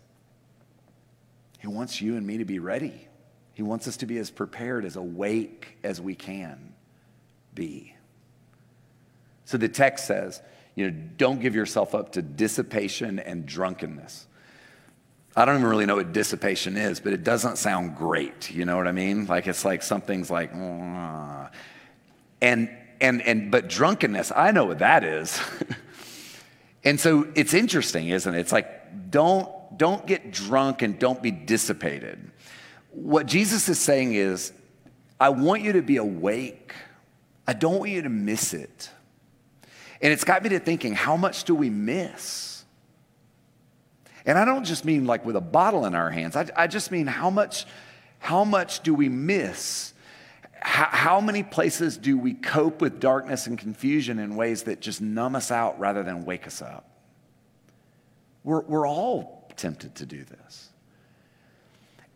He 1.59 1.67
wants 1.67 2.01
you 2.01 2.17
and 2.17 2.27
me 2.27 2.39
to 2.39 2.45
be 2.45 2.59
ready. 2.59 3.09
He 3.53 3.63
wants 3.63 3.89
us 3.89 3.97
to 3.99 4.07
be 4.07 4.19
as 4.19 4.31
prepared, 4.31 4.85
as 4.85 4.97
awake 4.97 5.79
as 5.83 6.01
we 6.01 6.15
can 6.15 6.75
be. 7.55 7.95
So 9.47 9.57
the 9.57 9.69
text 9.69 10.07
says, 10.07 10.43
you 10.77 10.91
know, 10.91 10.97
don't 11.17 11.41
give 11.41 11.57
yourself 11.57 11.95
up 11.95 12.13
to 12.13 12.23
dissipation 12.23 13.19
and 13.19 13.47
drunkenness. 13.47 14.27
I 15.35 15.45
don't 15.45 15.57
even 15.57 15.69
really 15.69 15.87
know 15.87 15.97
what 15.97 16.13
dissipation 16.13 16.77
is, 16.77 17.01
but 17.01 17.13
it 17.13 17.25
doesn't 17.25 17.57
sound 17.59 17.97
great. 17.97 18.51
You 18.51 18.65
know 18.65 18.77
what 18.77 18.87
I 18.87 18.93
mean? 18.93 19.27
Like 19.27 19.47
it's 19.47 19.65
like 19.65 19.83
something's 19.83 20.31
like, 20.31 20.53
and 20.53 21.51
and 22.41 22.71
and 23.01 23.51
but 23.51 23.69
drunkenness, 23.69 24.33
I 24.35 24.53
know 24.53 24.67
what 24.67 24.79
that 24.79 25.03
is. 25.03 25.41
and 26.85 27.01
so 27.01 27.27
it's 27.35 27.53
interesting, 27.53 28.09
isn't 28.09 28.35
it? 28.35 28.39
It's 28.39 28.53
like 28.53 29.11
don't 29.11 29.51
don't 29.77 30.07
get 30.07 30.31
drunk 30.31 30.83
and 30.83 30.99
don't 30.99 31.23
be 31.23 31.31
dissipated. 31.31 32.31
What 32.93 33.27
Jesus 33.27 33.69
is 33.69 33.79
saying 33.79 34.15
is, 34.15 34.53
I 35.21 35.31
want 35.31 35.63
you 35.63 35.73
to 35.75 35.83
be 35.83 35.99
awake. 35.99 36.73
I 37.47 37.53
don't 37.53 37.79
want 37.79 37.91
you 37.91 38.03
to 38.03 38.09
miss 38.09 38.55
it. 38.55 38.91
And 40.01 40.13
it's 40.13 40.25
got 40.25 40.43
me 40.43 40.51
to 40.51 40.59
thinking, 40.59 40.95
how 40.95 41.17
much 41.17 41.45
do 41.45 41.55
we 41.55 41.71
miss? 41.71 42.65
And 44.25 44.37
I 44.37 44.45
don't 44.45 44.65
just 44.65 44.85
mean 44.85 45.07
like 45.07 45.25
with 45.25 45.37
a 45.37 45.41
bottle 45.41 45.87
in 45.87 45.95
our 45.95 46.11
hands. 46.11 46.37
I, 46.37 46.47
I 46.57 46.67
just 46.67 46.91
mean 46.91 47.07
how 47.07 47.31
much, 47.31 47.65
how 48.19 48.45
much 48.45 48.81
do 48.81 48.93
we 48.93 49.09
miss? 49.09 49.95
How, 50.61 50.89
how 50.91 51.21
many 51.21 51.43
places 51.43 51.97
do 51.97 52.19
we 52.19 52.35
cope 52.35 52.81
with 52.81 52.99
darkness 52.99 53.47
and 53.47 53.57
confusion 53.57 54.19
in 54.19 54.37
ways 54.37 54.65
that 54.65 54.81
just 54.81 55.01
numb 55.01 55.37
us 55.37 55.51
out 55.51 55.79
rather 55.79 56.03
than 56.03 56.25
wake 56.25 56.47
us 56.47 56.61
up? 56.61 56.89
We're, 58.43 58.63
we're 58.63 58.87
all 58.87 59.49
tempted 59.57 59.95
to 59.97 60.07
do 60.07 60.25
this. 60.25 60.71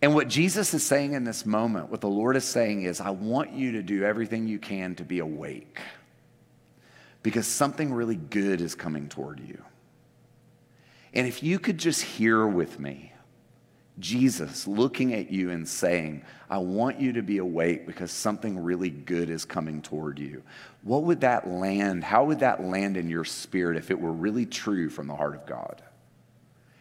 And 0.03 0.15
what 0.15 0.29
Jesus 0.29 0.75
is 0.75 0.85
saying 0.85 1.13
in 1.13 1.25
this 1.25 1.45
moment, 1.47 1.91
what 1.91 2.01
the 2.01 2.09
Lord 2.09 2.37
is 2.37 2.45
saying 2.45 2.83
is, 2.83 3.01
I 3.01 3.11
want 3.11 3.53
you 3.53 3.73
to 3.73 3.83
do 3.83 4.03
everything 4.03 4.49
you 4.49 4.59
can 4.59 4.95
to 4.97 5.05
be 5.05 5.19
awake 5.19 5.79
because 7.23 7.47
something 7.47 7.93
really 7.93 8.17
good 8.17 8.61
is 8.61 8.75
coming 8.75 9.09
toward 9.09 9.41
you. 9.41 9.63
And 11.13 11.27
if 11.27 11.43
you 11.43 11.59
could 11.59 11.79
just 11.79 12.03
hear 12.03 12.47
with 12.47 12.79
me, 12.79 13.13
Jesus 13.99 14.67
looking 14.67 15.13
at 15.13 15.31
you 15.31 15.51
and 15.51 15.69
saying, 15.69 16.23
I 16.49 16.59
want 16.59 17.01
you 17.01 17.13
to 17.15 17.23
be 17.23 17.39
awake 17.39 17.87
because 17.87 18.11
something 18.11 18.59
really 18.59 18.91
good 18.91 19.29
is 19.29 19.45
coming 19.45 19.83
toward 19.83 20.19
you. 20.19 20.43
What 20.83 21.03
would 21.05 21.21
that 21.21 21.49
land? 21.49 22.03
How 22.03 22.25
would 22.25 22.41
that 22.41 22.65
land 22.65 22.97
in 22.97 23.11
your 23.11 23.25
spirit 23.25 23.77
if 23.77 23.91
it 23.91 24.01
were 24.01 24.13
really 24.13 24.47
true 24.47 24.89
from 24.89 25.07
the 25.07 25.17
heart 25.17 25.35
of 25.35 25.47
God? 25.47 25.83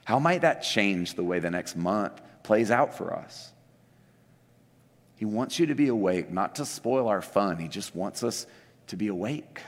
How 0.06 0.20
might 0.20 0.42
that 0.42 0.64
change 0.64 1.16
the 1.16 1.24
way 1.24 1.40
the 1.40 1.52
next 1.52 1.76
month 1.76 2.22
plays 2.44 2.72
out 2.72 2.98
for 2.98 3.14
us? 3.14 3.52
He 5.16 5.26
wants 5.26 5.60
you 5.60 5.66
to 5.66 5.76
be 5.76 5.90
awake, 5.90 6.32
not 6.32 6.56
to 6.56 6.66
spoil 6.66 7.10
our 7.10 7.22
fun. 7.22 7.58
He 7.58 7.68
just 7.68 7.94
wants 7.94 8.24
us 8.24 8.48
to 8.88 8.96
be 8.96 9.08
awake. 9.08 9.62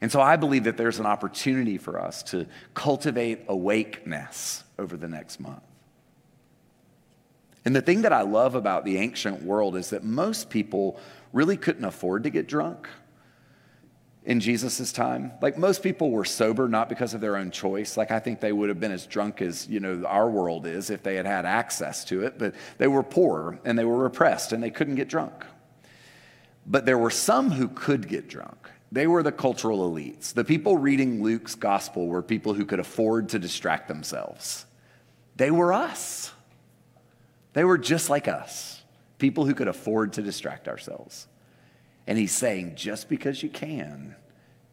And 0.00 0.12
so 0.12 0.20
I 0.20 0.36
believe 0.36 0.64
that 0.64 0.76
there's 0.76 1.00
an 1.00 1.06
opportunity 1.06 1.78
for 1.78 2.00
us 2.00 2.22
to 2.24 2.46
cultivate 2.74 3.40
awakeness 3.48 4.62
over 4.78 4.96
the 4.96 5.08
next 5.08 5.40
month. 5.40 5.62
And 7.64 7.74
the 7.74 7.82
thing 7.82 8.02
that 8.02 8.12
I 8.12 8.22
love 8.22 8.54
about 8.54 8.84
the 8.84 8.96
ancient 8.98 9.42
world 9.42 9.76
is 9.76 9.90
that 9.90 10.04
most 10.04 10.50
people 10.50 10.98
really 11.32 11.56
couldn't 11.56 11.84
afford 11.84 12.24
to 12.24 12.30
get 12.30 12.46
drunk 12.46 12.88
in 14.24 14.40
Jesus' 14.40 14.92
time. 14.92 15.32
Like 15.42 15.58
most 15.58 15.82
people 15.82 16.10
were 16.10 16.24
sober 16.24 16.68
not 16.68 16.88
because 16.88 17.14
of 17.14 17.20
their 17.20 17.36
own 17.36 17.50
choice. 17.50 17.96
Like 17.96 18.10
I 18.10 18.20
think 18.20 18.40
they 18.40 18.52
would 18.52 18.68
have 18.68 18.78
been 18.78 18.92
as 18.92 19.06
drunk 19.06 19.42
as, 19.42 19.66
you 19.68 19.80
know, 19.80 20.04
our 20.06 20.30
world 20.30 20.66
is 20.66 20.90
if 20.90 21.02
they 21.02 21.16
had 21.16 21.26
had 21.26 21.44
access 21.44 22.04
to 22.06 22.24
it, 22.24 22.38
but 22.38 22.54
they 22.76 22.86
were 22.86 23.02
poor 23.02 23.58
and 23.64 23.78
they 23.78 23.84
were 23.84 23.98
repressed 23.98 24.52
and 24.52 24.62
they 24.62 24.70
couldn't 24.70 24.94
get 24.96 25.08
drunk. 25.08 25.44
But 26.66 26.86
there 26.86 26.98
were 26.98 27.10
some 27.10 27.50
who 27.50 27.68
could 27.68 28.06
get 28.06 28.28
drunk. 28.28 28.68
They 28.90 29.06
were 29.06 29.22
the 29.22 29.32
cultural 29.32 29.90
elites. 29.90 30.32
The 30.32 30.44
people 30.44 30.78
reading 30.78 31.22
Luke's 31.22 31.54
gospel 31.54 32.06
were 32.06 32.22
people 32.22 32.54
who 32.54 32.64
could 32.64 32.80
afford 32.80 33.30
to 33.30 33.38
distract 33.38 33.88
themselves. 33.88 34.64
They 35.36 35.50
were 35.50 35.72
us. 35.72 36.32
They 37.52 37.64
were 37.64 37.78
just 37.78 38.08
like 38.08 38.28
us, 38.28 38.82
people 39.18 39.44
who 39.44 39.54
could 39.54 39.68
afford 39.68 40.12
to 40.14 40.22
distract 40.22 40.68
ourselves. 40.68 41.26
And 42.06 42.16
he's 42.16 42.32
saying, 42.32 42.76
just 42.76 43.08
because 43.08 43.42
you 43.42 43.48
can 43.48 44.14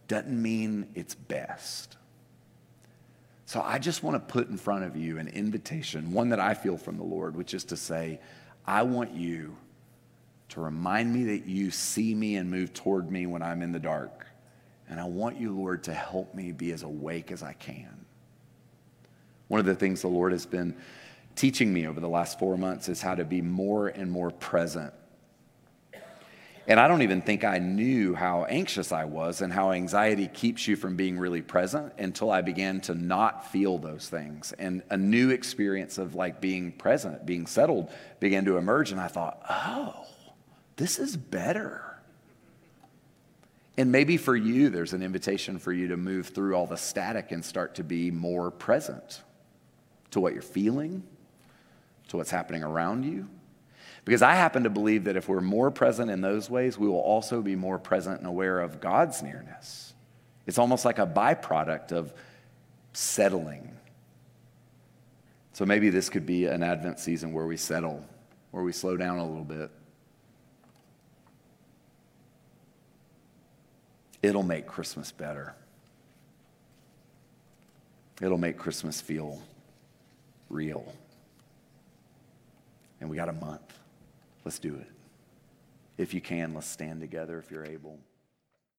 doesn't 0.08 0.42
mean 0.42 0.88
it's 0.94 1.16
best. 1.16 1.98
So 3.46 3.62
I 3.62 3.80
just 3.80 4.04
want 4.04 4.16
to 4.16 4.34
put 4.34 4.50
in 4.50 4.58
front 4.58 4.84
of 4.84 4.96
you 4.96 5.18
an 5.18 5.28
invitation, 5.28 6.12
one 6.12 6.30
that 6.30 6.40
I 6.40 6.54
feel 6.54 6.78
from 6.78 6.98
the 6.98 7.04
Lord, 7.04 7.36
which 7.36 7.54
is 7.54 7.64
to 7.66 7.78
say, 7.78 8.20
I 8.66 8.84
want 8.84 9.14
you 9.14 9.56
to 10.50 10.62
remind 10.62 11.14
me 11.14 11.24
that 11.26 11.46
you 11.46 11.72
see 11.72 12.14
me 12.14 12.36
and 12.36 12.50
move 12.50 12.74
toward 12.74 13.12
me 13.12 13.26
when 13.26 13.42
I'm 13.42 13.62
in 13.62 13.72
the 13.72 13.80
dark. 13.80 14.26
And 14.90 15.00
I 15.00 15.06
want 15.06 15.40
you, 15.40 15.56
Lord, 15.56 15.84
to 15.84 15.94
help 15.94 16.36
me 16.36 16.52
be 16.52 16.72
as 16.72 16.84
awake 16.84 17.32
as 17.32 17.42
I 17.42 17.54
can. 17.54 18.06
One 19.48 19.60
of 19.60 19.66
the 19.66 19.76
things 19.76 20.02
the 20.02 20.08
Lord 20.08 20.32
has 20.32 20.46
been 20.46 20.76
teaching 21.36 21.74
me 21.74 21.88
over 21.88 22.00
the 22.00 22.10
last 22.10 22.40
four 22.40 22.58
months 22.58 22.90
is 22.90 23.02
how 23.02 23.16
to 23.16 23.26
be 23.26 23.42
more 23.42 23.88
and 23.88 24.12
more 24.12 24.32
present. 24.32 24.94
And 26.68 26.80
I 26.80 26.88
don't 26.88 27.04
even 27.04 27.22
think 27.22 27.44
I 27.44 27.60
knew 27.60 28.16
how 28.16 28.46
anxious 28.46 28.92
I 28.92 29.06
was 29.06 29.42
and 29.42 29.54
how 29.54 29.72
anxiety 29.72 30.28
keeps 30.28 30.68
you 30.68 30.76
from 30.76 30.96
being 30.96 31.20
really 31.20 31.44
present 31.44 31.94
until 32.00 32.32
I 32.32 32.42
began 32.42 32.82
to 32.82 32.96
not 32.96 33.52
feel 33.52 33.78
those 33.78 34.10
things. 34.10 34.52
And 34.58 34.82
a 34.90 34.98
new 34.98 35.30
experience 35.30 36.00
of 36.00 36.16
like 36.16 36.42
being 36.42 36.72
present, 36.72 37.24
being 37.24 37.46
settled 37.46 37.92
began 38.20 38.46
to 38.46 38.58
emerge. 38.58 38.92
And 38.92 39.00
I 39.00 39.08
thought, 39.08 39.44
oh, 39.48 40.08
this 40.76 41.00
is 41.00 41.16
better. 41.16 41.82
And 43.78 43.92
maybe 43.92 44.18
for 44.18 44.36
you, 44.36 44.70
there's 44.70 44.94
an 44.94 45.02
invitation 45.02 45.60
for 45.60 45.74
you 45.74 45.90
to 45.90 45.98
move 45.98 46.28
through 46.28 46.56
all 46.56 46.66
the 46.66 46.78
static 46.78 47.32
and 47.32 47.44
start 47.44 47.76
to 47.76 47.84
be 47.84 48.10
more 48.10 48.52
present 48.52 49.22
to 50.12 50.20
what 50.20 50.34
you're 50.34 50.42
feeling, 50.42 51.04
to 52.08 52.18
what's 52.18 52.32
happening 52.32 52.64
around 52.64 53.04
you. 53.04 53.28
Because 54.06 54.22
I 54.22 54.36
happen 54.36 54.64
to 54.64 54.70
believe 54.70 55.06
that 55.06 55.18
if 55.18 55.28
we're 55.28 55.42
more 55.42 55.72
present 55.72 56.12
in 56.12 56.22
those 56.22 56.50
ways, 56.50 56.78
we 56.78 56.88
will 56.88 57.00
also 57.00 57.42
be 57.42 57.56
more 57.56 57.80
present 57.80 58.20
and 58.20 58.28
aware 58.28 58.62
of 58.62 58.80
God's 58.80 59.22
nearness. 59.24 59.94
It's 60.46 60.60
almost 60.60 60.86
like 60.86 61.00
a 61.00 61.08
byproduct 61.08 61.92
of 61.92 62.14
settling. 62.94 63.72
So 65.54 65.66
maybe 65.66 65.90
this 65.90 66.08
could 66.08 66.26
be 66.26 66.46
an 66.46 66.64
Advent 66.64 67.00
season 67.00 67.34
where 67.34 67.48
we 67.48 67.58
settle, 67.58 68.06
where 68.52 68.64
we 68.64 68.72
slow 68.72 68.96
down 68.96 69.18
a 69.18 69.26
little 69.26 69.44
bit. 69.44 69.72
It'll 74.26 74.42
make 74.42 74.66
Christmas 74.66 75.12
better. 75.12 75.54
It'll 78.20 78.40
make 78.40 78.58
Christmas 78.58 79.00
feel 79.00 79.40
real. 80.50 80.92
And 83.00 83.08
we 83.08 83.18
got 83.18 83.30
a 83.30 83.34
month. 83.34 83.78
Let's 84.44 84.58
do 84.58 84.74
it. 84.74 84.88
If 86.00 86.16
you 86.16 86.22
can, 86.22 86.56
let's 86.56 86.66
stand 86.66 87.02
together 87.02 87.38
if 87.38 87.52
you're 87.52 87.66
able. 87.66 88.00